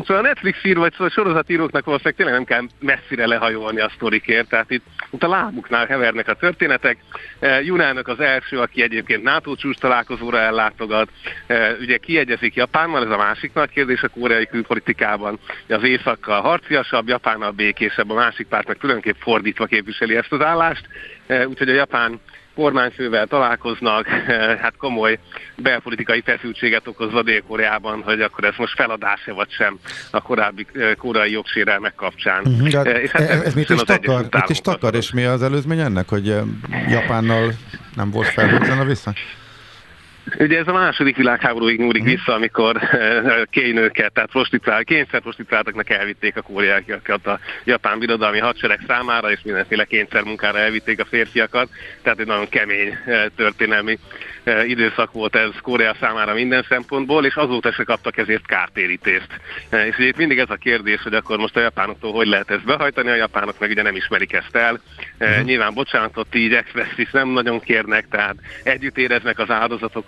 szóval 0.05 0.17
a 0.17 0.27
Netflix 0.27 0.63
ír, 0.63 0.77
vagy 0.77 0.91
szóval 0.91 1.09
sorozatíróknak 1.09 1.85
valószínűleg 1.85 2.17
tényleg 2.17 2.35
nem 2.35 2.43
kell 2.43 2.63
messzire 2.79 3.25
lehajolni 3.25 3.79
a 3.79 3.91
sztorikért, 3.95 4.49
tehát 4.49 4.71
itt, 4.71 4.85
itt 5.09 5.23
a 5.23 5.27
lábuknál 5.27 5.85
hevernek 5.85 6.27
a 6.27 6.33
történetek. 6.33 6.97
E, 7.39 7.61
Junának 7.61 8.07
az 8.07 8.19
első, 8.19 8.59
aki 8.59 8.81
egyébként 8.81 9.23
NATO 9.23 9.55
csúcs 9.55 9.77
találkozóra 9.77 10.37
ellátogat, 10.37 11.09
e, 11.47 11.75
ugye 11.79 11.97
kiegyezik 11.97 12.53
Japánmal, 12.53 13.03
ez 13.03 13.09
a 13.09 13.17
másik 13.17 13.53
nagy 13.53 13.69
kérdés 13.69 14.03
a 14.03 14.07
koreai 14.07 14.45
külpolitikában, 14.45 15.39
az 15.67 15.83
északkal 15.83 16.41
harciasabb, 16.41 17.07
Japánnal 17.07 17.51
békésebb, 17.51 18.09
a 18.09 18.13
másik 18.13 18.47
párt 18.47 18.67
meg 18.67 18.77
különképp 18.77 19.17
fordítva 19.19 19.65
képviseli 19.65 20.15
ezt 20.15 20.31
az 20.31 20.41
állást, 20.41 20.87
e, 21.27 21.47
úgyhogy 21.47 21.69
a 21.69 21.73
japán 21.73 22.19
kormányfővel 22.55 23.27
találkoznak, 23.27 24.07
hát 24.63 24.73
komoly 24.77 25.19
belpolitikai 25.55 26.21
feszültséget 26.21 26.87
okozva 26.87 27.21
Dél-Koreában, 27.21 28.01
hogy 28.01 28.21
akkor 28.21 28.43
ez 28.43 28.53
most 28.57 28.75
feladása 28.75 29.33
vagy 29.33 29.51
sem 29.51 29.79
a 30.11 30.21
korábbi 30.21 30.65
eh, 30.73 30.93
koreai 30.95 31.31
jogsérelmek 31.31 31.95
kapcsán. 31.95 32.41
Uh-huh, 32.45 32.65
és 32.65 33.11
hát 33.11 33.29
ez, 33.29 33.41
ez 33.41 33.53
mit 33.53 33.69
is 33.69 33.81
takar? 33.81 34.27
Mit 34.31 34.49
is 34.49 34.61
takar, 34.61 34.95
és 34.95 35.11
mi 35.11 35.23
az 35.23 35.43
előzmény 35.43 35.79
ennek, 35.79 36.09
hogy 36.09 36.29
eh, 36.29 36.41
Japánnal 36.89 37.51
nem 37.95 38.11
volt 38.11 38.27
felhúzan 38.27 38.79
a 38.79 38.83
viszony? 38.83 39.13
Ugye 40.39 40.57
ez 40.57 40.67
a 40.67 40.73
második 40.73 41.15
világháborúig 41.15 41.79
nyúlik 41.79 42.03
vissza, 42.03 42.33
amikor 42.33 42.77
eh, 42.83 43.41
kénőket, 43.49 44.13
tehát 44.13 44.29
prostituál, 44.29 44.83
kényszer 44.83 45.21
prostituáltaknak 45.21 45.89
elvitték 45.89 46.37
a 46.37 46.41
kóriákat 46.41 47.27
a 47.27 47.39
japán 47.63 47.99
birodalmi 47.99 48.39
hadsereg 48.39 48.79
számára, 48.87 49.31
és 49.31 49.39
mindenféle 49.43 49.85
kényszermunkára 49.85 50.57
elvitték 50.57 50.99
a 50.99 51.05
férfiakat. 51.05 51.69
Tehát 52.01 52.19
egy 52.19 52.25
nagyon 52.25 52.49
kemény 52.49 52.97
eh, 53.05 53.25
történelmi 53.35 53.99
eh, 54.43 54.69
időszak 54.69 55.11
volt 55.11 55.35
ez 55.35 55.49
Korea 55.61 55.95
számára 55.99 56.33
minden 56.33 56.65
szempontból, 56.69 57.25
és 57.25 57.35
azóta 57.35 57.71
se 57.71 57.83
kaptak 57.83 58.17
ezért 58.17 58.45
kártérítést. 58.45 59.27
És 59.69 59.97
ugye 59.97 60.07
itt 60.07 60.17
mindig 60.17 60.39
ez 60.39 60.49
a 60.49 60.55
kérdés, 60.55 61.01
hogy 61.01 61.13
akkor 61.13 61.37
most 61.37 61.55
a 61.55 61.61
japánoktól 61.61 62.11
hogy 62.11 62.27
lehet 62.27 62.51
ezt 62.51 62.65
behajtani, 62.65 63.09
a 63.09 63.15
japánok 63.15 63.59
meg 63.59 63.69
ugye 63.69 63.81
nem 63.81 63.95
ismerik 63.95 64.33
ezt 64.33 64.55
el. 64.55 64.79
Uh-huh. 65.19 65.43
Nyilván 65.43 65.73
bocsánatot 65.73 66.35
így 66.35 66.53
expressis 66.53 67.11
nem 67.11 67.27
nagyon 67.27 67.59
kérnek, 67.59 68.07
tehát 68.09 68.35
együtt 68.63 68.97
éreznek 68.97 69.39
az 69.39 69.49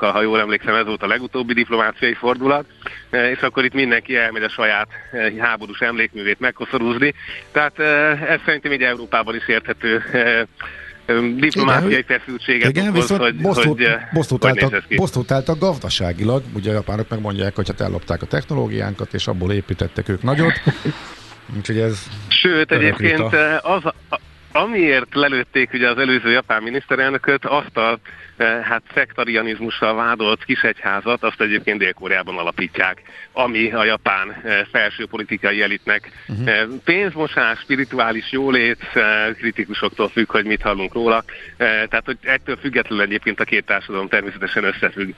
áldozatok 0.06 0.14
ha 0.16 0.22
jól 0.22 0.40
emlékszem, 0.40 0.76
ez 0.76 0.86
volt 0.86 1.04
a 1.04 1.08
legutóbbi 1.08 1.54
diplomáciai 1.54 2.14
fordulat, 2.14 2.66
e, 3.10 3.30
és 3.30 3.40
akkor 3.42 3.66
itt 3.66 3.74
mindenki 3.74 4.16
elmegy 4.16 4.44
a 4.44 4.50
saját 4.50 4.88
e, 5.12 5.32
háborús 5.40 5.80
emlékművét 5.80 6.40
megkoszorúzni. 6.40 7.14
Tehát 7.52 7.80
e, 7.80 7.84
ez 8.28 8.40
szerintem 8.46 8.72
így 8.72 8.82
Európában 8.82 9.36
is 9.36 9.48
érthető 9.48 10.04
diplomáciai 11.36 12.04
feszültséget 12.04 12.70
igen, 12.70 12.88
okoz, 12.90 13.10
hogy, 13.10 13.36
bosszút, 13.36 13.66
hogy, 13.66 13.98
bosszút, 14.14 14.44
hogy 14.44 14.60
álltak, 14.60 14.84
bosszút 14.96 15.32
álltak 15.32 15.60
gazdaságilag, 15.60 16.44
ugye 16.54 16.70
a 16.70 16.74
japánok 16.74 17.10
megmondják, 17.10 17.56
hogy 17.56 17.68
hát 17.68 17.82
ellopták 17.82 18.22
a 18.22 18.26
technológiánkat, 18.26 19.14
és 19.14 19.28
abból 19.28 19.52
építettek 19.52 20.10
ők 20.10 20.24
nagyot. 20.24 20.54
Úgyhogy 21.58 21.78
ez... 21.78 22.04
Sőt, 22.28 22.72
egyébként 22.72 23.36
az, 23.62 23.84
amiért 24.52 25.16
lelőtték 25.16 25.74
ugye 25.74 25.90
az 25.90 25.98
előző 25.98 26.32
japán 26.32 26.64
miniszterelnököt, 26.64 27.46
azt 27.46 27.78
a 27.78 28.00
hát 28.38 28.82
szektarianizmussal 28.94 29.96
vádolt 29.96 30.44
kisegyházat, 30.44 31.24
azt 31.24 31.42
egyébként 31.42 31.80
Dél-Koreában 31.80 32.38
alapítják, 32.38 33.02
ami 33.32 33.72
a 33.72 33.84
japán 33.84 34.32
eh, 34.32 34.62
felső 34.72 35.06
politikai 35.06 35.62
elitnek 35.62 36.12
uh-huh. 36.28 36.74
pénzmosás, 36.84 37.60
spirituális 37.60 38.32
jólét, 38.32 38.80
kritikusoktól 39.38 40.10
függ, 40.10 40.32
hogy 40.32 40.46
mit 40.46 40.62
hallunk 40.62 40.94
róla. 40.94 41.24
Tehát, 41.58 42.04
hogy 42.06 42.18
ettől 42.22 42.58
függetlenül 42.58 43.04
egyébként 43.04 43.40
a 43.40 43.44
két 43.44 43.66
társadalom 43.66 44.08
természetesen 44.08 44.64
összefügg 44.64 45.14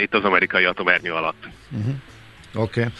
itt 0.00 0.14
az 0.14 0.24
amerikai 0.24 0.64
atomernyő 0.64 1.12
alatt. 1.12 1.48
Uh-huh. 1.70 1.94
Oké. 2.54 2.80
Okay. 2.80 2.92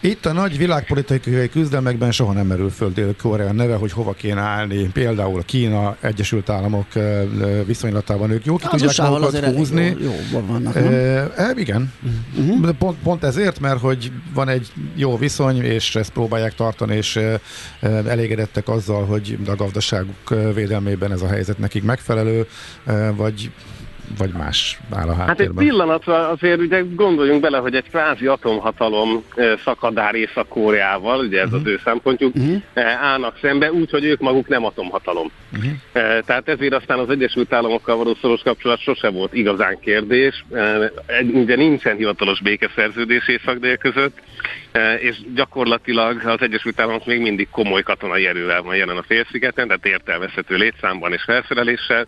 Itt 0.00 0.26
a 0.26 0.32
nagy 0.32 0.58
világpolitikai 0.58 1.48
küzdelmekben 1.48 2.12
soha 2.12 2.32
nem 2.32 2.46
merül 2.46 2.70
föl 2.70 2.92
Dél-Korea 2.92 3.52
neve, 3.52 3.74
hogy 3.74 3.92
hova 3.92 4.12
kéne 4.12 4.40
állni. 4.40 4.90
Például 4.92 5.38
a 5.38 5.42
Kína, 5.42 5.96
Egyesült 6.00 6.48
Államok 6.48 6.86
viszonylatában 7.66 8.30
ők 8.30 8.44
jó 8.44 8.56
ki 8.56 8.66
tudják 8.70 8.96
magukat 8.96 9.44
húzni. 9.44 9.96
Jó, 10.00 10.14
jó 10.32 10.42
vannak, 10.46 10.76
e, 10.76 10.80
e, 11.36 11.52
igen. 11.56 11.92
Uh-huh. 12.38 12.60
De 12.60 12.72
pont, 12.72 12.98
pont 13.02 13.24
ezért, 13.24 13.60
mert 13.60 13.80
hogy 13.80 14.12
van 14.34 14.48
egy 14.48 14.72
jó 14.94 15.16
viszony, 15.16 15.62
és 15.62 15.96
ezt 15.96 16.10
próbálják 16.10 16.54
tartani, 16.54 16.96
és 16.96 17.16
e, 17.16 17.40
elégedettek 17.80 18.68
azzal, 18.68 19.06
hogy 19.06 19.38
a 19.46 19.54
gazdaságuk 19.54 20.34
védelmében 20.54 21.12
ez 21.12 21.22
a 21.22 21.28
helyzet 21.28 21.58
nekik 21.58 21.82
megfelelő, 21.82 22.46
e, 22.84 23.10
vagy 23.10 23.50
vagy 24.18 24.30
más 24.32 24.78
áll 24.90 25.08
a 25.08 25.14
háttérben? 25.14 25.26
Hát 25.26 25.40
egy 25.40 25.52
pillanatra 25.54 26.28
azért 26.28 26.60
ugye 26.60 26.82
gondoljunk 26.94 27.40
bele, 27.40 27.58
hogy 27.58 27.74
egy 27.74 27.88
kvázi 27.88 28.26
atomhatalom 28.26 29.24
szakadár 29.64 30.14
Észak-Koreával, 30.14 31.18
ugye 31.18 31.38
ez 31.38 31.44
uh-huh. 31.44 31.60
az 31.60 31.64
mhm. 31.64 31.70
ő 31.70 31.80
szempontjuk, 31.84 32.34
uh-huh. 32.34 32.62
állnak 33.00 33.38
szembe, 33.40 33.72
úgy, 33.72 33.90
hogy 33.90 34.04
ők 34.04 34.20
maguk 34.20 34.48
nem 34.48 34.64
atomhatalom. 34.64 35.30
Uh-huh. 35.52 35.72
Tehát 36.26 36.48
ezért 36.48 36.74
aztán 36.74 36.98
az 36.98 37.10
Egyesült 37.10 37.52
Államokkal 37.52 37.96
való 37.96 38.16
szoros 38.20 38.40
kapcsolat 38.42 38.80
sose 38.80 39.10
volt 39.10 39.34
igazán 39.34 39.78
kérdés. 39.80 40.44
Ugye 41.32 41.56
nincsen 41.56 41.96
hivatalos 41.96 42.40
békeszerződés 42.40 43.28
Észak-Dél 43.28 43.76
között, 43.76 44.18
és 44.98 45.16
gyakorlatilag 45.34 46.26
az 46.26 46.42
Egyesült 46.42 46.80
Államok 46.80 47.06
még 47.06 47.20
mindig 47.20 47.48
komoly 47.50 47.82
katonai 47.82 48.26
erővel 48.26 48.62
van 48.62 48.76
jelen 48.76 48.96
a 48.96 49.02
félszigeten, 49.02 49.66
tehát 49.66 49.86
értelmezhető 49.86 50.56
létszámban 50.56 51.12
és 51.12 51.22
felszereléssel, 51.22 52.06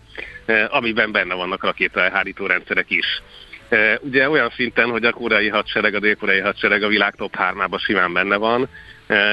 amiben 0.69 1.13
benne 1.13 1.35
vannak 1.35 1.65
rakétaelhárító 1.65 2.47
rendszerek 2.47 2.91
is. 2.91 3.23
Ugye 4.01 4.31
olyan 4.31 4.51
szinten, 4.51 4.91
hogy 4.91 5.05
a 5.05 5.13
koreai 5.13 5.49
hadsereg, 5.49 5.95
a 5.95 6.01
dél-koreai 6.01 6.41
hadsereg 6.41 6.83
a 6.83 6.89
világ 6.89 7.15
top 7.15 7.37
3 7.37 7.79
simán 7.79 8.13
benne 8.13 8.37
van, 8.37 8.69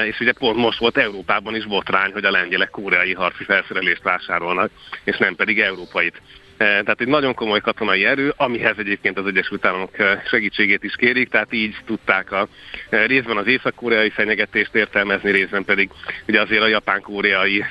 és 0.06 0.20
ugye 0.20 0.32
pont 0.32 0.56
most 0.56 0.78
volt 0.78 0.96
Európában 0.96 1.54
is 1.54 1.66
botrány, 1.66 2.12
hogy 2.12 2.24
a 2.24 2.30
lengyelek 2.30 2.70
koreai 2.70 3.12
harci 3.12 3.44
felszerelést 3.44 4.02
vásárolnak, 4.02 4.70
és 5.04 5.16
nem 5.16 5.34
pedig 5.34 5.60
európait. 5.60 6.20
Eh, 6.58 6.66
tehát 6.66 7.00
egy 7.00 7.06
nagyon 7.06 7.34
komoly 7.34 7.60
katonai 7.60 8.04
erő, 8.04 8.32
amihez 8.36 8.74
egyébként 8.78 9.18
az 9.18 9.26
Egyesült 9.26 9.64
Államok 9.64 9.98
eh, 9.98 10.22
segítségét 10.26 10.84
is 10.84 10.94
kérik, 10.96 11.28
tehát 11.28 11.52
így 11.52 11.76
tudták 11.86 12.32
a 12.32 12.48
eh, 12.90 13.06
részben 13.06 13.36
az 13.36 13.46
észak-koreai 13.46 14.10
fenyegetést 14.10 14.74
értelmezni, 14.74 15.30
részben 15.30 15.64
pedig 15.64 15.90
ugye 16.28 16.40
azért 16.40 16.62
a 16.62 16.66
japán-koreai 16.66 17.64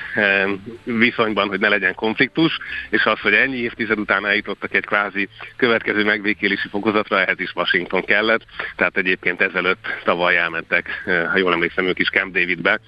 viszonyban, 0.84 1.48
hogy 1.48 1.60
ne 1.60 1.68
legyen 1.68 1.94
konfliktus, 1.94 2.58
és 2.90 3.04
az, 3.04 3.20
hogy 3.20 3.32
ennyi 3.32 3.56
évtized 3.56 3.98
után 3.98 4.26
eljutottak 4.26 4.74
egy 4.74 4.84
kvázi 4.84 5.28
következő 5.56 6.04
megvékélési 6.04 6.68
fokozatra, 6.68 7.20
ehhez 7.20 7.40
is 7.40 7.52
Washington 7.54 8.04
kellett, 8.04 8.42
tehát 8.76 8.96
egyébként 8.96 9.40
ezelőtt 9.40 9.86
tavaly 10.04 10.36
elmentek, 10.36 11.02
ha 11.04 11.38
jól 11.38 11.52
emlékszem, 11.52 11.86
ők 11.86 11.98
is 11.98 12.08
Camp 12.08 12.32
Davidbe, 12.32 12.80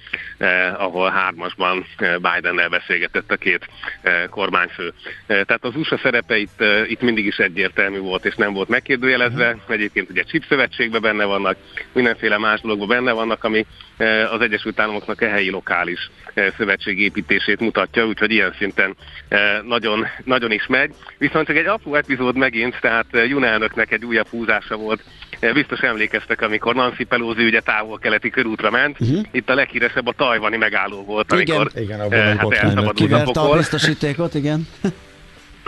ahol 0.77 1.09
hármasban 1.09 1.85
Biden-nel 1.97 2.69
beszélgetett 2.69 3.31
a 3.31 3.35
két 3.35 3.67
kormányfő. 4.29 4.93
Tehát 5.27 5.63
az 5.63 5.75
USA 5.75 5.90
USA 5.91 6.01
szerepe 6.03 6.37
itt, 6.37 6.63
itt 6.87 7.01
mindig 7.01 7.25
is 7.25 7.37
egyértelmű 7.37 7.99
volt, 7.99 8.25
és 8.25 8.35
nem 8.35 8.53
volt 8.53 8.69
megkérdőjelezve. 8.69 9.57
Egyébként 9.67 10.09
ugye 10.09 10.23
chip 10.23 10.43
szövetségben 10.49 11.01
benne 11.01 11.25
vannak, 11.25 11.57
mindenféle 11.93 12.37
más 12.37 12.61
dologban 12.61 12.87
benne 12.87 13.11
vannak, 13.11 13.43
ami 13.43 13.65
az 14.31 14.41
Egyesült 14.41 14.79
Államoknak 14.79 15.21
a 15.21 15.27
helyi 15.27 15.49
lokális 15.49 16.11
szövetségépítését 16.57 17.59
mutatja, 17.59 18.05
úgyhogy 18.05 18.31
ilyen 18.31 18.53
szinten 18.57 18.95
nagyon, 19.67 20.07
nagyon 20.23 20.51
is 20.51 20.67
megy. 20.67 20.91
Viszont 21.17 21.47
csak 21.47 21.55
egy 21.55 21.65
apró 21.65 21.95
epizód 21.95 22.35
megint, 22.35 22.77
tehát 22.81 23.05
Jun 23.27 23.43
elnöknek 23.43 23.91
egy 23.91 24.05
újabb 24.05 24.27
húzása 24.27 24.75
volt 24.75 25.03
Biztos 25.53 25.79
emlékeztek, 25.79 26.41
amikor 26.41 26.75
Nancy 26.75 27.03
Pelosi 27.03 27.45
ugye 27.45 27.59
távol-keleti 27.59 28.29
körútra 28.29 28.69
ment. 28.69 28.99
Uh-huh. 28.99 29.25
Itt 29.31 29.49
a 29.49 29.53
leghíresebb 29.53 30.07
a 30.07 30.13
tajvani 30.17 30.57
megálló 30.57 31.03
volt, 31.03 31.31
amikor 31.31 31.71
igen, 31.75 31.83
igen, 31.83 32.11
eh, 32.11 32.37
hát 32.37 32.51
elszabadult 32.51 33.11
a 33.11 33.23
pokol. 33.23 33.51
a 33.51 33.55
biztosítékot, 33.55 34.33
igen. 34.33 34.67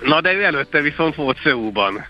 Na 0.01 0.21
de 0.21 0.33
ő 0.33 0.43
előtte 0.43 0.81
viszont 0.81 1.15
volt 1.15 1.39
Szöúban. 1.39 2.05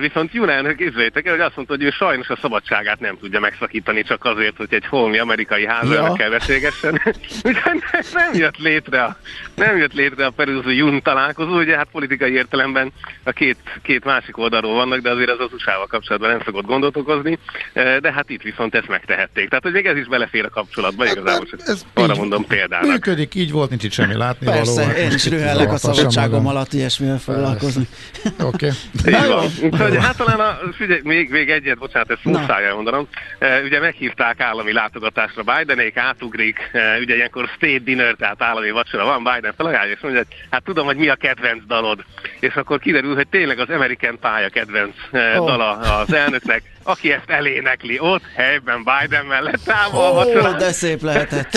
Viszont 0.00 0.32
Junán, 0.32 0.76
képzeljétek 0.76 1.26
el, 1.26 1.32
hogy 1.32 1.40
azt 1.40 1.56
mondta, 1.56 1.74
hogy 1.74 1.84
ő 1.84 1.90
sajnos 1.90 2.28
a 2.28 2.38
szabadságát 2.40 3.00
nem 3.00 3.18
tudja 3.20 3.40
megszakítani 3.40 4.02
csak 4.02 4.24
azért, 4.24 4.56
hogy 4.56 4.74
egy 4.74 4.86
holmi 4.86 5.18
amerikai 5.18 5.66
házelnökkel 5.66 6.30
ja. 6.30 6.38
beszélgessen. 6.38 7.02
nem 8.12 8.34
jött 8.34 8.56
létre 8.56 9.02
a, 9.02 9.16
nem 9.54 9.76
jött 9.76 9.92
létre 9.92 10.26
a 10.26 10.30
Peruzzi 10.30 10.76
Jun 10.76 11.02
találkozó, 11.02 11.58
ugye 11.58 11.76
hát 11.76 11.88
politikai 11.92 12.32
értelemben 12.32 12.92
a 13.22 13.30
két, 13.30 13.56
két 13.82 14.04
másik 14.04 14.38
oldalról 14.38 14.74
vannak, 14.74 15.00
de 15.00 15.10
azért 15.10 15.30
az 15.30 15.40
az 15.40 15.52
USA-val 15.52 15.86
kapcsolatban 15.86 16.30
nem 16.30 16.42
szokott 16.44 16.64
gondot 16.64 16.96
okozni, 16.96 17.38
de 17.74 18.12
hát 18.12 18.30
itt 18.30 18.42
viszont 18.42 18.74
ezt 18.74 18.88
megtehették. 18.88 19.48
Tehát, 19.48 19.64
hogy 19.64 19.72
még 19.72 19.86
ez 19.86 19.96
is 19.96 20.06
belefér 20.06 20.44
a 20.44 20.48
kapcsolatba, 20.48 21.04
hát, 21.04 21.14
igazából 21.16 21.46
csak 21.46 21.60
ez 21.64 21.86
arra 21.94 22.14
mondom 22.14 22.46
például. 22.46 22.90
Működik, 22.90 23.34
így 23.34 23.52
volt, 23.52 23.70
nincs 23.70 23.84
itt 23.84 23.92
semmi 23.92 24.14
látni 24.16 24.46
Persze, 24.46 24.84
való. 24.84 24.96
én 24.96 25.10
is 25.10 25.28
rühellek 25.28 25.72
a 25.72 25.76
szabadságom 25.76 26.46
alatt 26.46 26.72
ilyesmivel 26.72 27.18
foglalkozni. 27.18 27.88
Oké. 28.40 28.70
Okay. 29.02 29.57
Úgyhogy 29.62 29.96
hát 29.96 30.16
talán 30.16 30.40
a, 30.40 30.58
figyelj, 30.72 31.00
még, 31.04 31.30
még 31.30 31.50
egyet, 31.50 31.78
bocsánat, 31.78 32.10
ezt 32.10 32.24
muszáj 32.24 32.64
elmondanom. 32.64 33.08
Uh, 33.40 33.64
ugye 33.64 33.80
meghívták 33.80 34.40
állami 34.40 34.72
látogatásra 34.72 35.42
Bidenék, 35.42 35.96
átugrik, 35.96 36.70
uh, 36.72 36.80
ugye 37.00 37.14
ilyenkor 37.14 37.48
state 37.56 37.78
dinner, 37.78 38.14
tehát 38.14 38.42
állami 38.42 38.70
vacsora 38.70 39.04
van, 39.04 39.22
Biden 39.34 39.54
felajánlja, 39.56 39.92
és 39.92 40.00
mondja, 40.00 40.20
hogy 40.20 40.36
hát 40.50 40.62
tudom, 40.62 40.86
hogy 40.86 40.96
mi 40.96 41.08
a 41.08 41.14
kedvenc 41.14 41.66
dalod. 41.66 42.04
És 42.40 42.54
akkor 42.54 42.78
kiderül, 42.78 43.14
hogy 43.14 43.28
tényleg 43.28 43.58
az 43.58 43.68
American 43.68 44.18
Pie 44.20 44.44
a 44.44 44.48
kedvenc 44.48 44.94
oh. 45.12 45.46
dala 45.46 45.70
az 45.70 46.12
elnöknek, 46.12 46.62
aki 46.82 47.12
ezt 47.12 47.30
elénekli 47.30 47.98
ott, 47.98 48.22
helyben 48.34 48.84
Biden 48.84 49.24
mellett 49.24 49.60
távol 49.64 50.00
oh, 50.00 50.14
vacsora. 50.14 50.52
de 50.52 50.72
szép 50.72 51.02
lehetett. 51.02 51.50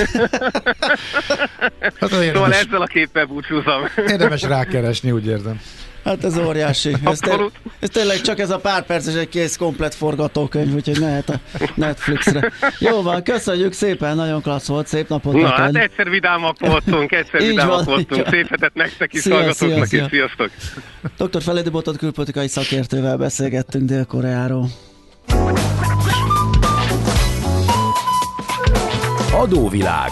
hát, 2.00 2.10
szóval 2.10 2.54
ezzel 2.54 2.82
a 2.82 2.86
képpel 2.86 3.26
búcsúzom. 3.26 3.88
Érdemes 4.08 4.42
rákeresni, 4.42 5.12
úgy 5.12 5.28
érzem. 5.28 5.62
Hát 6.04 6.24
ez 6.24 6.38
óriási. 6.38 6.96
Ez, 7.06 7.20
te, 7.20 7.38
ez 7.80 7.90
tényleg 7.90 8.22
csak 8.22 8.40
ez 8.40 8.50
a 8.50 8.60
pár 8.60 8.86
perces 8.86 9.16
egy 9.16 9.30
kész 9.30 9.58
komplet 9.58 9.96
forgatókönyv, 9.96 10.74
úgyhogy 10.74 11.00
mehet 11.00 11.30
a 11.30 11.40
Netflixre. 11.76 12.52
Jó 12.80 13.02
van, 13.02 13.24
köszönjük 13.24 13.74
szépen, 13.74 14.16
nagyon 14.16 14.42
klassz 14.42 14.68
volt, 14.68 14.88
szép 14.88 15.10
napot 15.10 15.34
Na, 15.34 15.48
hát 15.48 15.76
egyszer 15.76 16.10
vidámak 16.10 16.60
voltunk, 16.60 17.12
egyszer 17.12 17.42
vidámak 17.48 17.76
van, 17.76 17.86
voltunk. 17.86 18.28
Szép 18.30 18.48
hetet 18.48 18.74
nektek 18.74 19.14
is, 19.14 19.28
hallgatóknak 19.28 19.92
is, 19.92 20.04
sziasztok. 20.10 20.50
Dr. 21.18 21.42
Feledi 21.42 21.70
Botot 21.70 21.98
külpolitikai 21.98 22.48
szakértővel 22.48 23.18
beszélgettünk 23.18 23.86
Dél-Koreáról. 23.90 24.68
Adóvilág 29.34 30.12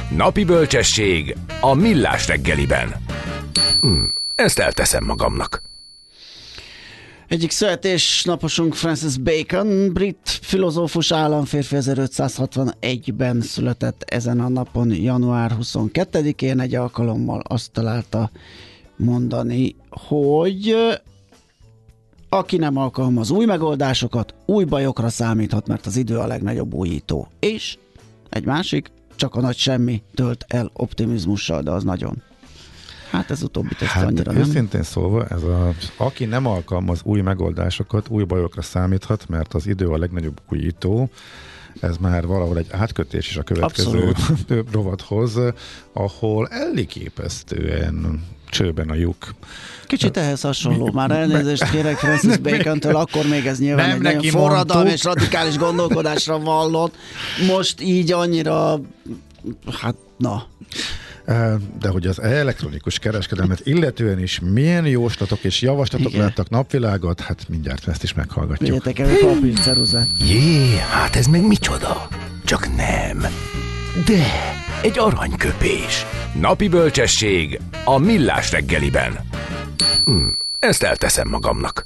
Napi 0.15 0.43
bölcsesség 0.43 1.35
a 1.61 1.73
millás 1.73 2.27
reggeliben. 2.27 2.95
Hm, 3.81 4.03
ezt 4.35 4.59
elteszem 4.59 5.03
magamnak. 5.03 5.61
Egyik 7.27 7.51
születésnaposunk 7.51 8.73
Francis 8.73 9.17
Bacon, 9.17 9.93
brit 9.93 10.39
filozófus 10.41 11.11
államférfi 11.11 11.75
1561-ben 11.79 13.41
született 13.41 14.03
ezen 14.07 14.39
a 14.39 14.49
napon, 14.49 14.93
január 14.93 15.55
22-én 15.61 16.59
egy 16.59 16.75
alkalommal 16.75 17.39
azt 17.47 17.71
találta 17.71 18.31
mondani, 18.95 19.75
hogy 19.89 20.75
aki 22.29 22.57
nem 22.57 22.77
alkalmaz 22.77 23.31
új 23.31 23.45
megoldásokat, 23.45 24.33
új 24.45 24.63
bajokra 24.63 25.09
számíthat, 25.09 25.67
mert 25.67 25.85
az 25.85 25.97
idő 25.97 26.17
a 26.17 26.27
legnagyobb 26.27 26.73
újító. 26.73 27.27
És 27.39 27.77
egy 28.29 28.45
másik, 28.45 28.91
csak 29.21 29.35
a 29.35 29.41
nagy 29.41 29.57
semmi 29.57 30.03
tölt 30.13 30.45
el 30.47 30.71
optimizmussal, 30.73 31.61
de 31.61 31.71
az 31.71 31.83
nagyon. 31.83 32.21
Hát 33.11 33.31
ez 33.31 33.43
utóbbi 33.43 33.75
ezt 33.79 33.83
hát, 33.83 34.05
annyira 34.05 34.31
nem. 34.31 34.41
Őszintén 34.41 34.83
szólva, 34.83 35.27
ez 35.27 35.43
a, 35.43 35.73
aki 35.97 36.25
nem 36.25 36.45
alkalmaz 36.45 36.99
új 37.03 37.21
megoldásokat, 37.21 38.09
új 38.09 38.23
bajokra 38.23 38.61
számíthat, 38.61 39.29
mert 39.29 39.53
az 39.53 39.67
idő 39.67 39.87
a 39.87 39.97
legnagyobb 39.97 40.41
újító, 40.49 41.09
ez 41.79 41.97
már 41.97 42.25
valahol 42.25 42.57
egy 42.57 42.67
átkötés 42.71 43.29
is 43.29 43.37
a 43.37 43.43
következő 43.43 44.13
rovathoz, 44.71 45.39
ahol 45.93 46.47
elliképesztően 46.47 48.23
csőben 48.51 48.89
a 48.89 48.95
lyuk. 48.95 49.33
Kicsit 49.85 50.17
ehhez 50.17 50.41
hasonló. 50.41 50.91
Már 50.93 51.11
elnézést 51.11 51.69
kérek 51.69 51.97
Francis 52.03 52.37
Bacon-től, 52.37 52.95
akkor 52.95 53.25
még 53.27 53.45
ez 53.45 53.59
nyilván 53.59 53.87
nem 53.87 53.95
egy 53.95 54.01
nagyon 54.15 54.31
forradalmi 54.31 54.91
és 54.91 55.03
radikális 55.03 55.57
gondolkodásra 55.57 56.39
vallott. 56.39 56.95
Most 57.47 57.81
így 57.81 58.11
annyira, 58.11 58.81
hát 59.81 59.95
na. 60.17 60.47
De 61.79 61.89
hogy 61.89 62.07
az 62.07 62.21
elektronikus 62.21 62.99
kereskedelmet 62.99 63.61
illetően 63.63 64.19
is 64.19 64.39
milyen 64.39 64.85
jóslatok 64.85 65.43
és 65.43 65.61
javaslatok 65.61 66.11
Igen. 66.11 66.21
láttak 66.21 66.49
napvilágot, 66.49 67.19
hát 67.19 67.45
mindjárt 67.49 67.87
ezt 67.87 68.03
is 68.03 68.13
meghallgatjuk. 68.13 68.69
Vigyetek 68.83 68.99
el 68.99 69.09
a 69.09 69.33
papírceruzát. 69.33 70.07
Jé, 70.27 70.77
hát 70.77 71.15
ez 71.15 71.25
meg 71.25 71.47
micsoda? 71.47 72.07
Csak 72.45 72.75
nem. 72.75 73.25
De, 73.95 74.23
egy 74.81 74.99
aranyköpés. 74.99 76.05
Napi 76.39 76.67
bölcsesség 76.67 77.59
a 77.85 77.97
millás 77.97 78.51
reggeliben. 78.51 79.19
Hm, 80.05 80.27
ezt 80.59 80.83
elteszem 80.83 81.27
magamnak. 81.29 81.85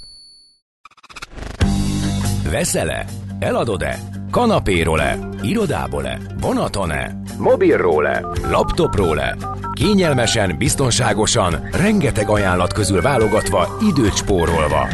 Veszele? 2.52 3.06
Eladod-e? 3.40 4.00
Kanapéról-e? 4.32 5.20
Irodából-e? 5.42 6.20
Vonaton-e? 6.42 7.22
Mobilról-e? 7.38 8.26
Laptopról-e? 8.50 9.38
Kényelmesen, 9.74 10.58
biztonságosan, 10.58 11.68
rengeteg 11.72 12.30
ajánlat 12.30 12.74
közül 12.74 13.02
válogatva, 13.02 13.78
időt 13.82 14.16
spórolva. 14.16 14.88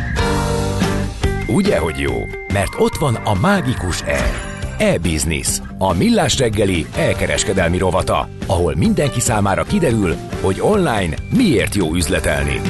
Ugye, 1.48 1.78
hogy 1.78 2.00
jó? 2.00 2.26
Mert 2.54 2.74
ott 2.78 2.96
van 2.96 3.16
a 3.16 3.34
mágikus 3.34 4.02
E 4.02 4.51
E-Business, 4.82 5.62
a 5.78 5.94
millás 5.94 6.38
reggeli 6.38 6.86
elkereskedelmi 6.96 7.78
rovata, 7.78 8.30
ahol 8.46 8.76
mindenki 8.76 9.20
számára 9.20 9.64
kiderül, 9.64 10.16
hogy 10.42 10.58
online 10.62 11.16
miért 11.36 11.76
jó 11.76 11.94
üzletelni. 11.94 12.62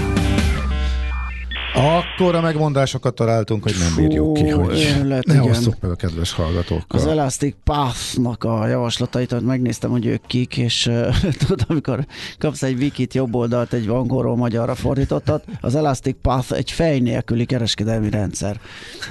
Akkor 1.74 2.36
a 2.36 2.42
megmondásokat 2.42 3.14
találtunk, 3.14 3.64
hogy 3.64 3.76
nem 3.80 3.96
bírjuk 3.96 4.34
ki, 4.34 4.50
hogy 4.50 4.80
élet, 4.80 5.26
ne 5.26 5.42
osszuk 5.42 5.76
meg 5.80 5.92
a 5.92 5.96
kedves 5.96 6.32
hallgatókkal. 6.32 7.00
Az 7.00 7.06
Elastic 7.06 7.56
Path-nak 7.64 8.44
a 8.44 8.68
javaslatait, 8.68 9.32
hogy 9.32 9.42
megnéztem, 9.42 9.90
hogy 9.90 10.06
ők 10.06 10.26
kik, 10.28 10.58
és 10.58 10.92
tudod, 11.40 11.66
amikor 11.68 12.06
kapsz 12.40 12.64
egy 12.64 12.78
wikit 12.78 13.14
jobb 13.14 13.36
oldalt, 13.36 13.74
egy 13.74 13.88
angolról 13.88 14.36
magyarra 14.36 14.76
fordítottat, 14.76 15.44
az 15.62 15.76
Elastic 15.76 16.16
Path 16.22 16.52
egy 16.54 16.72
fej 16.72 17.00
nélküli 17.00 17.46
kereskedelmi 17.46 18.10
rendszer. 18.10 18.60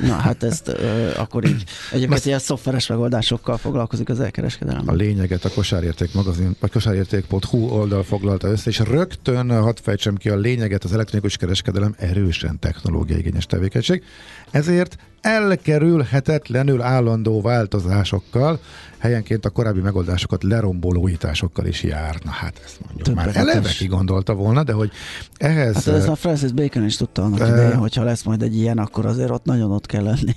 Na 0.03 0.15
hát 0.15 0.43
ezt 0.43 0.69
uh, 0.69 1.11
akkor 1.17 1.45
így 1.45 1.65
egyébként 1.93 2.25
ilyen 2.25 2.39
szoftveres 2.39 2.87
megoldásokkal 2.87 3.57
foglalkozik 3.57 4.09
az 4.09 4.21
elkereskedelem. 4.21 4.83
A 4.87 4.93
lényeget 4.93 5.45
a 5.45 5.51
kosárérték 5.51 6.15
magazin, 6.15 6.57
vagy 6.61 6.71
kosárérték.hu 6.71 7.59
oldal 7.59 8.03
foglalta 8.03 8.49
össze, 8.49 8.71
és 8.71 8.79
rögtön 8.79 9.61
hadd 9.61 9.77
fejtsem 9.83 10.17
ki 10.17 10.29
a 10.29 10.37
lényeget, 10.37 10.85
az 10.85 10.93
elektronikus 10.93 11.37
kereskedelem 11.37 11.95
erősen 11.99 12.50
alapvetően 12.51 12.59
technológiai 12.59 13.19
igényes 13.19 13.47
tevékenység. 13.47 14.03
Ezért 14.51 14.97
elkerülhetetlenül 15.21 16.83
állandó 16.83 17.41
változásokkal, 17.41 18.61
helyenként 18.99 19.45
a 19.45 19.51
korábbi 19.51 19.81
megoldásokat 19.81 20.43
leromboló 20.43 21.01
újításokkal 21.01 21.67
is 21.67 21.83
jár. 21.83 22.17
Na 22.25 22.31
hát 22.31 22.61
ezt 22.65 22.81
mondjuk 22.81 23.07
Többenetes. 23.07 23.35
már 23.35 23.47
eleve 23.47 23.87
gondolta 23.87 24.35
volna, 24.35 24.63
de 24.63 24.73
hogy 24.73 24.91
ehhez... 25.37 25.75
Hát 25.75 25.87
ez 25.87 26.09
a 26.09 26.15
Francis 26.15 26.53
Bacon 26.53 26.85
is 26.85 26.97
tudta 26.97 27.23
annak 27.23 27.41
uh, 27.41 27.49
idején, 27.49 27.77
hogyha 27.77 28.03
lesz 28.03 28.23
majd 28.23 28.43
egy 28.43 28.57
ilyen, 28.57 28.79
akkor 28.79 29.07
azért 29.07 29.31
ott 29.31 29.45
nagyon 29.45 29.71
ott 29.71 29.87
kell 29.87 30.03
lenni. 30.03 30.35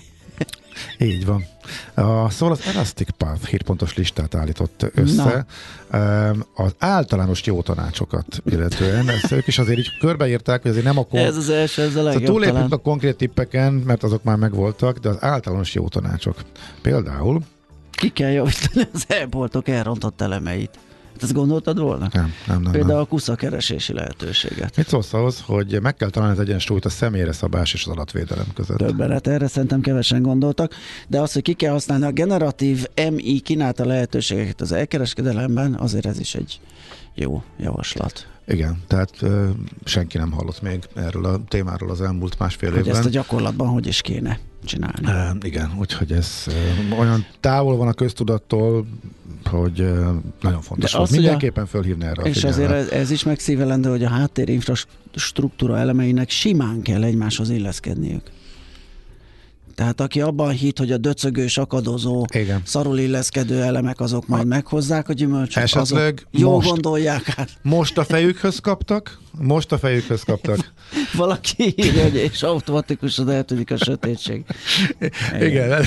Így 0.97 1.25
van. 1.25 1.45
A, 1.93 2.29
szóval 2.29 2.55
az 2.55 2.73
Elastic 2.73 3.09
Path 3.17 3.45
hírpontos 3.47 3.95
listát 3.95 4.35
állított 4.35 4.85
össze 4.93 5.45
Na. 5.89 6.29
az 6.55 6.75
általános 6.77 7.45
jó 7.45 7.61
tanácsokat 7.61 8.25
illetően. 8.45 9.09
Ezt 9.09 9.31
ők 9.31 9.47
is 9.47 9.57
azért 9.57 9.77
így 9.79 9.97
körbeírták, 9.99 10.61
hogy 10.61 10.71
azért 10.71 10.85
nem 10.85 10.97
a 10.97 11.03
kon... 11.03 11.19
Ez 11.19 11.37
az 11.37 11.49
első, 11.49 11.81
ez 11.81 11.95
a 11.95 12.03
legjobb 12.03 12.25
szóval 12.25 12.41
Túlépünk 12.41 12.73
a 12.73 12.77
konkrét 12.77 13.15
tippeken, 13.15 13.73
mert 13.73 14.03
azok 14.03 14.23
már 14.23 14.37
megvoltak, 14.37 14.97
de 14.97 15.09
az 15.09 15.17
általános 15.19 15.73
jó 15.73 15.87
tanácsok. 15.87 16.35
Például 16.81 17.41
ki 17.91 18.09
kell 18.09 18.31
javítani 18.31 18.87
az 18.93 19.05
e-boltok 19.07 19.67
elrontott 19.67 20.21
elemeit. 20.21 20.79
Ezt 21.21 21.33
gondoltad 21.33 21.79
volna? 21.79 22.07
Nem, 22.11 22.33
nem, 22.47 22.61
nem. 22.61 22.71
Például 22.71 22.93
nem. 22.93 23.01
a 23.01 23.05
kusza 23.05 23.35
keresési 23.35 23.93
lehetőséget. 23.93 24.77
Mit 24.77 24.87
szólsz 24.87 25.13
ahhoz, 25.13 25.43
hogy 25.45 25.79
meg 25.81 25.95
kell 25.95 26.09
találni 26.09 26.33
az 26.33 26.39
egyensúlyt 26.39 26.85
a 26.85 26.89
személyre 26.89 27.31
szabás 27.31 27.73
és 27.73 27.85
az 27.85 27.91
adatvédelem 27.91 28.45
között? 28.53 28.77
Többenet, 28.77 29.27
erre 29.27 29.47
szerintem 29.47 29.81
kevesen 29.81 30.21
gondoltak, 30.21 30.73
de 31.07 31.21
az, 31.21 31.33
hogy 31.33 31.41
ki 31.41 31.53
kell 31.53 31.71
használni 31.71 32.05
a 32.05 32.11
generatív 32.11 32.85
MI 33.11 33.39
kínálta 33.39 33.85
lehetőségeket 33.85 34.61
az 34.61 34.71
elkereskedelemben, 34.71 35.73
azért 35.73 36.05
ez 36.05 36.19
is 36.19 36.35
egy 36.35 36.59
jó 37.15 37.43
javaslat. 37.57 38.27
Igen, 38.47 38.81
tehát 38.87 39.09
ö, 39.21 39.49
senki 39.83 40.17
nem 40.17 40.31
hallott 40.31 40.61
még 40.61 40.83
erről 40.95 41.25
a 41.25 41.41
témáról 41.47 41.89
az 41.89 42.01
elmúlt 42.01 42.39
másfél 42.39 42.69
hogy 42.69 42.79
évben. 42.79 42.95
ezt 42.95 43.05
a 43.05 43.09
gyakorlatban 43.09 43.67
hogy 43.67 43.87
is 43.87 44.01
kéne 44.01 44.39
csinálni. 44.65 45.07
E, 45.07 45.35
igen, 45.41 45.71
úgyhogy 45.79 46.11
ez 46.11 46.45
ö, 46.47 46.95
olyan 46.95 47.25
távol 47.39 47.77
van 47.77 47.87
a 47.87 47.93
köztudattól, 47.93 48.85
hogy 49.49 49.79
ö, 49.79 50.11
nagyon 50.41 50.61
fontos. 50.61 50.91
De 50.91 50.97
az, 50.97 51.09
mindenképpen 51.09 51.65
fölhívni 51.65 52.05
erre 52.05 52.21
És 52.21 52.43
azért 52.43 52.71
ez, 52.71 52.89
ez 52.89 53.11
is 53.11 53.23
megszívelendő, 53.23 53.89
hogy 53.89 54.03
a 54.03 54.09
háttérinfrastruktúra 54.09 55.77
elemeinek 55.77 56.29
simán 56.29 56.81
kell 56.81 57.03
egymáshoz 57.03 57.49
illeszkedniük. 57.49 58.31
Tehát 59.75 60.01
aki 60.01 60.21
abban 60.21 60.51
hit, 60.51 60.77
hogy 60.77 60.91
a 60.91 60.97
döcögős, 60.97 61.57
akadozó, 61.57 62.25
Igen. 62.33 62.61
szarul 62.65 62.99
illeszkedő 62.99 63.61
elemek 63.61 63.99
azok 63.99 64.27
majd 64.27 64.47
meghozzák 64.47 65.09
a 65.09 65.13
gyümölcsöt, 65.13 65.63
Esetleg 65.63 66.13
azok 66.13 66.41
jól 66.41 66.53
most, 66.53 66.67
gondolják 66.67 67.33
át. 67.35 67.49
Most 67.61 67.97
a 67.97 68.03
fejükhöz 68.03 68.59
kaptak, 68.59 69.19
most 69.37 69.71
a 69.71 69.77
fejükhöz 69.77 70.23
kaptak. 70.23 70.57
Valaki 71.13 71.73
írja, 71.75 72.03
hogy 72.03 72.15
és 72.15 72.43
automatikusan 72.43 73.29
eltűnik 73.29 73.71
a 73.71 73.77
sötétség. 73.77 74.43
Igen, 75.39 75.85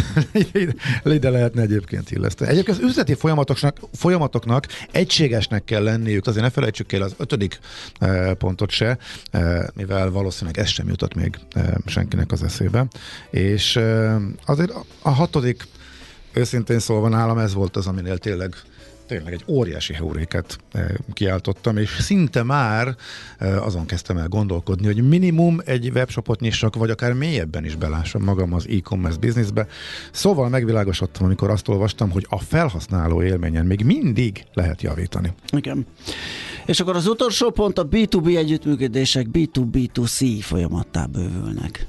ide 1.05 1.31
lehetne 1.31 1.63
egyébként 1.63 2.11
illeszteni. 2.11 2.51
Egyébként 2.51 2.79
az 2.79 2.85
üzleti 2.85 3.15
folyamatoknak, 3.15 3.79
folyamatoknak 3.93 4.67
egységesnek 4.91 5.65
kell 5.65 5.83
lenniük, 5.83 6.27
azért 6.27 6.45
ne 6.45 6.51
felejtsük 6.51 6.93
el 6.93 7.03
az 7.03 7.15
ötödik 7.17 7.59
eh, 7.99 8.35
pontot 8.35 8.71
se, 8.71 8.99
eh, 9.31 9.65
mivel 9.75 10.11
valószínűleg 10.11 10.59
ez 10.59 10.69
sem 10.69 10.89
jutott 10.89 11.15
még 11.15 11.39
eh, 11.53 11.65
senkinek 11.87 12.33
az 12.33 12.43
eszébe. 12.43 12.87
És 13.31 13.81
azért 14.45 14.73
a 15.03 15.11
hatodik, 15.11 15.67
őszintén 16.33 16.79
szólva 16.79 17.09
nálam 17.09 17.39
ez 17.39 17.55
volt 17.55 17.77
az, 17.77 17.87
aminél 17.87 18.19
tényleg 18.19 18.55
tényleg 19.07 19.33
egy 19.33 19.45
óriási 19.47 19.95
heuréket 19.95 20.59
kiáltottam, 21.13 21.77
és 21.77 21.97
szinte 22.01 22.43
már 22.43 22.97
azon 23.39 23.87
kezdtem 23.87 24.17
el 24.17 24.29
gondolkodni, 24.29 24.87
hogy 24.87 25.09
minimum 25.09 25.61
egy 25.65 25.91
webshopot 25.95 26.41
nyissak, 26.41 26.75
vagy 26.75 26.91
akár 26.91 27.13
mélyebben 27.13 27.65
is 27.65 27.75
belássam 27.75 28.23
magam 28.23 28.53
az 28.53 28.67
e-commerce 28.69 29.19
bizniszbe. 29.19 29.67
Szóval 30.13 30.49
megvilágosodtam, 30.49 31.25
amikor 31.25 31.51
azt 31.51 31.69
olvastam, 31.69 32.11
hogy 32.11 32.27
a 32.29 32.39
felhasználó 32.39 33.23
élményen 33.23 33.67
még 33.67 33.85
mindig 33.85 34.45
lehet 34.53 34.83
javítani. 34.83 35.33
Igen. 35.53 35.87
És 36.67 36.81
akkor 36.81 36.97
az 36.97 37.07
utolsó 37.07 37.51
pont 37.51 37.79
a 37.79 37.89
B2B 37.89 38.37
együttműködések 38.37 39.27
B2B2C 39.33 40.39
folyamattá 40.41 41.05
bővülnek. 41.05 41.87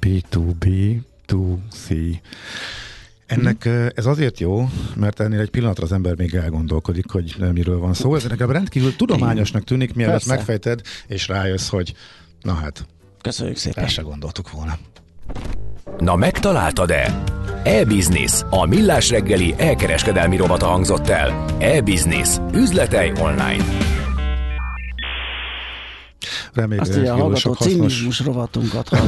B2B, 0.00 0.96
2C. 1.26 2.14
Ennek 3.30 3.68
ez 3.94 4.06
azért 4.06 4.40
jó, 4.40 4.68
mert 4.96 5.20
ennél 5.20 5.40
egy 5.40 5.50
pillanatra 5.50 5.84
az 5.84 5.92
ember 5.92 6.16
még 6.16 6.34
elgondolkodik, 6.34 7.10
hogy 7.10 7.36
miről 7.52 7.78
van 7.78 7.94
szó. 7.94 8.14
Ez 8.14 8.24
nekem 8.24 8.50
rendkívül 8.50 8.96
tudományosnak 8.96 9.64
tűnik, 9.64 9.94
mielőtt 9.94 10.14
Persze. 10.14 10.34
megfejted, 10.34 10.80
és 11.06 11.28
rájössz, 11.28 11.68
hogy 11.68 11.94
na 12.42 12.54
hát. 12.54 12.86
Köszönjük 13.20 13.56
szépen. 13.56 13.84
Ezt 13.84 13.92
se 13.92 14.02
gondoltuk 14.02 14.50
volna. 14.50 14.78
Na 15.98 16.16
megtaláltad-e? 16.16 17.22
E-Business, 17.64 18.42
a 18.50 18.66
millás 18.66 19.10
reggeli 19.10 19.54
elkereskedelmi 19.58 20.36
robata 20.36 20.66
hangzott 20.66 21.08
el. 21.08 21.44
E-Business, 21.58 22.36
üzletei 22.54 23.12
online. 23.20 23.64
Reméljük, 26.52 26.86
Azt 26.86 26.96
ugye 26.96 27.10
a 27.10 27.16
hallgató 27.16 27.52
hasznos... 27.52 28.20
rovatunkat 28.24 28.90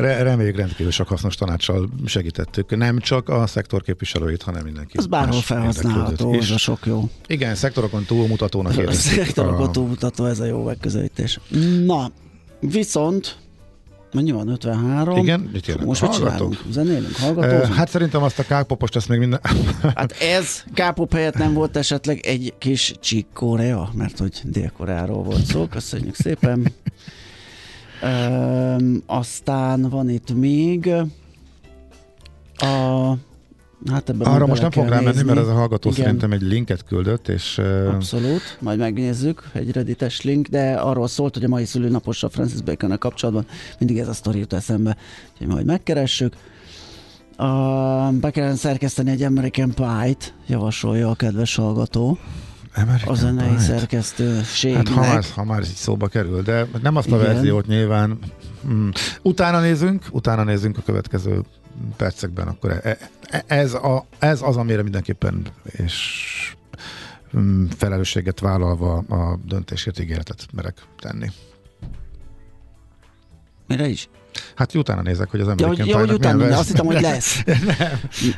hallottátok. 0.00 0.28
Reméljük 0.28 0.56
rendkívül 0.56 0.92
sok 0.92 1.08
hasznos 1.08 1.34
tanácssal 1.34 1.88
segítettük. 2.06 2.76
Nem 2.76 2.98
csak 2.98 3.28
a 3.28 3.46
szektor 3.46 3.82
képviselőit, 3.82 4.42
hanem 4.42 4.64
mindenki. 4.64 4.96
Az 4.96 5.06
bárhol 5.06 5.40
felhasználható, 5.40 6.34
ez 6.34 6.50
a 6.50 6.58
sok 6.58 6.86
jó. 6.86 7.08
Igen, 7.26 7.54
szektorokon 7.54 8.04
túlmutatónak 8.04 8.78
A 8.78 8.92
Szektorokon 8.92 9.68
a... 9.68 9.70
túlmutató, 9.70 10.24
ez 10.24 10.40
a 10.40 10.44
jó 10.44 10.62
megközelítés. 10.62 11.40
Na, 11.84 12.10
viszont 12.60 13.38
Mennyi 14.12 14.30
van? 14.30 14.48
53? 14.48 15.16
Igen, 15.16 15.40
mit 15.52 15.66
jönnek? 15.66 15.84
Most 15.84 16.02
mit 16.02 16.12
csinálunk? 16.12 16.56
Zenélünk, 16.70 17.16
hallgatózunk? 17.16 17.70
Uh, 17.70 17.76
hát 17.76 17.88
szerintem 17.88 18.22
azt 18.22 18.38
a 18.38 18.42
kápopost, 18.42 18.96
ezt 18.96 19.08
még 19.08 19.18
minden... 19.18 19.40
hát 19.96 20.12
ez 20.12 20.64
kápop 20.74 21.12
helyett 21.12 21.34
nem 21.34 21.52
volt 21.52 21.76
esetleg 21.76 22.26
egy 22.26 22.54
kis 22.58 22.94
csík 23.00 23.26
Korea, 23.34 23.90
mert 23.94 24.18
hogy 24.18 24.40
Dél-Koreáról 24.44 25.22
volt 25.22 25.44
szó. 25.44 25.66
Köszönjük 25.66 26.14
szépen. 26.14 26.72
Um, 28.02 29.02
aztán 29.06 29.88
van 29.88 30.08
itt 30.08 30.34
még 30.34 30.90
a 32.56 33.14
Hát 33.90 34.08
ebben 34.08 34.26
Arra 34.26 34.46
most 34.46 34.62
nem 34.62 34.70
fog 34.70 34.88
rámenni, 34.88 35.22
mert 35.22 35.38
ez 35.38 35.46
a 35.46 35.52
hallgató 35.52 35.88
Igen. 35.88 36.02
szerintem 36.02 36.32
egy 36.32 36.42
linket 36.42 36.84
küldött, 36.84 37.28
és... 37.28 37.58
Abszolút, 37.88 38.58
majd 38.60 38.78
megnézzük, 38.78 39.50
egy 39.52 39.72
reddites 39.72 40.22
link, 40.22 40.46
de 40.46 40.72
arról 40.72 41.08
szólt, 41.08 41.34
hogy 41.34 41.44
a 41.44 41.48
mai 41.48 41.64
szülőnaposra 41.64 42.28
Francis 42.28 42.60
bacon 42.60 42.98
kapcsolatban 42.98 43.46
mindig 43.78 43.98
ez 43.98 44.08
a 44.08 44.12
sztori 44.12 44.38
jut 44.38 44.52
eszembe, 44.52 44.96
hogy 45.38 45.46
majd 45.46 45.66
megkeressük. 45.66 46.34
A, 47.36 47.44
be 48.10 48.30
kellene 48.30 48.54
szerkeszteni 48.54 49.10
egy 49.10 49.22
American 49.22 49.74
Pie-t, 49.74 50.34
javasolja 50.46 51.10
a 51.10 51.14
kedves 51.14 51.54
hallgató. 51.54 52.18
American 52.74 53.08
a 53.08 53.14
zenei 53.14 53.58
szerkesztőségnek. 53.58 54.88
Hát 54.88 54.96
ha 54.96 55.00
már, 55.00 55.24
ha 55.34 55.44
már 55.44 55.60
így 55.60 55.74
szóba 55.74 56.08
kerül, 56.08 56.42
de 56.42 56.66
nem 56.82 56.96
azt 56.96 57.10
a 57.10 57.16
Igen. 57.16 57.32
verziót 57.32 57.66
nyilván. 57.66 58.18
Hmm. 58.62 58.90
Utána 59.22 59.60
nézünk, 59.60 60.04
utána 60.10 60.44
nézünk 60.44 60.78
a 60.78 60.82
következő 60.82 61.42
percekben, 61.96 62.48
akkor 62.48 62.70
e, 62.70 62.98
e, 63.22 63.44
ez, 63.46 63.74
a, 63.74 64.06
ez 64.18 64.42
az, 64.42 64.56
amire 64.56 64.82
mindenképpen 64.82 65.46
és 65.64 66.54
mm, 67.36 67.66
felelősséget 67.76 68.40
vállalva 68.40 68.96
a 68.96 69.38
döntésért 69.44 69.98
ígéretet 69.98 70.46
merek 70.52 70.82
tenni. 70.98 71.30
Mire 73.66 73.88
is? 73.88 74.08
Hát 74.54 74.74
utána 74.74 75.02
nézek, 75.02 75.30
hogy 75.30 75.40
az 75.40 75.48
emberek 75.48 75.76
ja, 75.76 75.98
hogy, 75.98 76.08
ja, 76.08 76.14
utána, 76.14 76.46
de 76.46 76.56
azt 76.56 76.68
hittem, 76.68 76.86
hogy 76.86 77.00
lesz. 77.10 77.42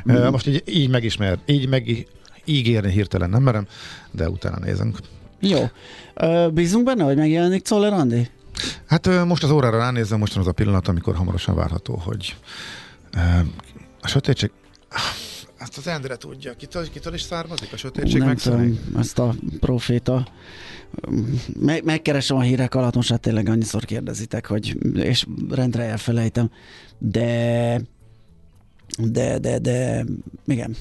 nem. 0.04 0.30
Most 0.30 0.46
így, 0.46 0.62
így 0.66 0.88
megismer, 0.88 1.38
így 1.46 1.68
meg 1.68 2.06
ígérni 2.44 2.90
hirtelen 2.90 3.30
nem 3.30 3.42
merem, 3.42 3.66
de 4.10 4.28
utána 4.28 4.58
nézünk. 4.58 4.98
Jó. 5.40 5.68
Bízunk 6.52 6.84
benne, 6.84 7.04
hogy 7.04 7.16
megjelenik 7.16 7.62
Czoller 7.62 7.92
Andi? 7.92 8.30
Hát 8.86 9.24
most 9.24 9.42
az 9.42 9.50
órára 9.50 9.78
ránézem, 9.78 10.18
most 10.18 10.36
az 10.36 10.46
a 10.46 10.52
pillanat, 10.52 10.88
amikor 10.88 11.14
hamarosan 11.14 11.54
várható, 11.54 11.94
hogy 11.94 12.36
a 14.00 14.08
sötétség... 14.08 14.50
Ezt 15.58 15.78
az 15.78 15.86
Endre 15.86 16.16
tudja. 16.16 16.54
Kitől, 16.54 16.90
kitől 16.90 17.14
is 17.14 17.22
származik 17.22 17.72
a 17.72 17.76
sötétség 17.76 18.20
Nem 18.20 18.36
tudom, 18.36 18.78
ezt 18.96 19.18
a 19.18 19.34
proféta 19.60 20.26
meg, 21.60 21.84
megkeresem 21.84 22.36
a 22.36 22.40
hírek 22.40 22.74
alatt, 22.74 22.94
most 22.94 23.10
hát 23.10 23.20
tényleg 23.20 23.48
annyiszor 23.48 23.84
kérdezitek, 23.84 24.46
hogy, 24.46 24.76
és 24.94 25.26
rendre 25.50 25.82
elfelejtem, 25.82 26.50
de 26.98 27.80
de, 28.98 29.38
de, 29.38 29.58
de, 29.58 30.04
igen. 30.46 30.76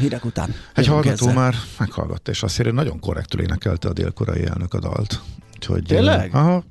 Hírek 0.00 0.24
után. 0.24 0.54
Egy 0.74 0.86
hallgató 0.86 1.28
ezzel. 1.28 1.34
már 1.34 1.54
meghallgatta, 1.78 2.30
és 2.30 2.42
azt 2.42 2.58
mondja, 2.58 2.82
nagyon 2.82 3.00
korrektül 3.00 3.40
énekelte 3.40 3.88
a 3.88 3.92
délkorai 3.92 4.46
elnök 4.46 4.74
a 4.74 4.78
dalt. 4.78 5.20
Úgyhogy, 5.54 5.82
tényleg? 5.82 6.34
Aha, 6.34 6.64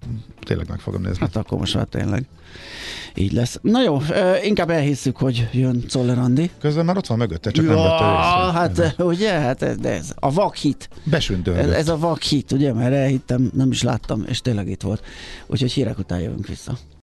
tényleg 0.43 0.69
meg 0.69 0.79
fogom 0.79 1.01
nézni. 1.01 1.19
Hát 1.19 1.35
akkor 1.35 1.57
most 1.57 1.75
már 1.75 1.85
tényleg 1.85 2.25
így 3.15 3.31
lesz. 3.31 3.59
Na 3.61 3.83
jó, 3.83 4.01
inkább 4.43 4.69
elhisszük, 4.69 5.17
hogy 5.17 5.49
jön 5.51 5.83
Czoller 5.87 6.17
Andi. 6.17 6.49
Közben 6.59 6.85
már 6.85 6.97
ott 6.97 7.07
van 7.07 7.17
mögötte, 7.17 7.51
csak 7.51 7.65
ja, 7.65 7.73
nem 7.73 7.83
vette 7.83 7.93
észre. 7.93 8.51
Hát 8.51 8.79
ez. 8.79 9.05
ugye, 9.05 9.31
hát 9.31 9.61
ez, 9.61 10.11
a 10.15 10.31
vakhit. 10.31 10.89
Besündölgött. 11.03 11.63
Ez, 11.63 11.71
ez 11.71 11.89
a 11.89 11.97
vakhit, 11.97 12.51
ugye, 12.51 12.73
mert 12.73 12.93
elhittem, 12.93 13.51
nem 13.53 13.71
is 13.71 13.83
láttam, 13.83 14.23
és 14.27 14.41
tényleg 14.41 14.69
itt 14.69 14.81
volt. 14.81 15.03
Úgyhogy 15.47 15.71
hírek 15.71 15.99
után 15.99 16.19
jövünk 16.19 16.47
vissza. 16.47 16.77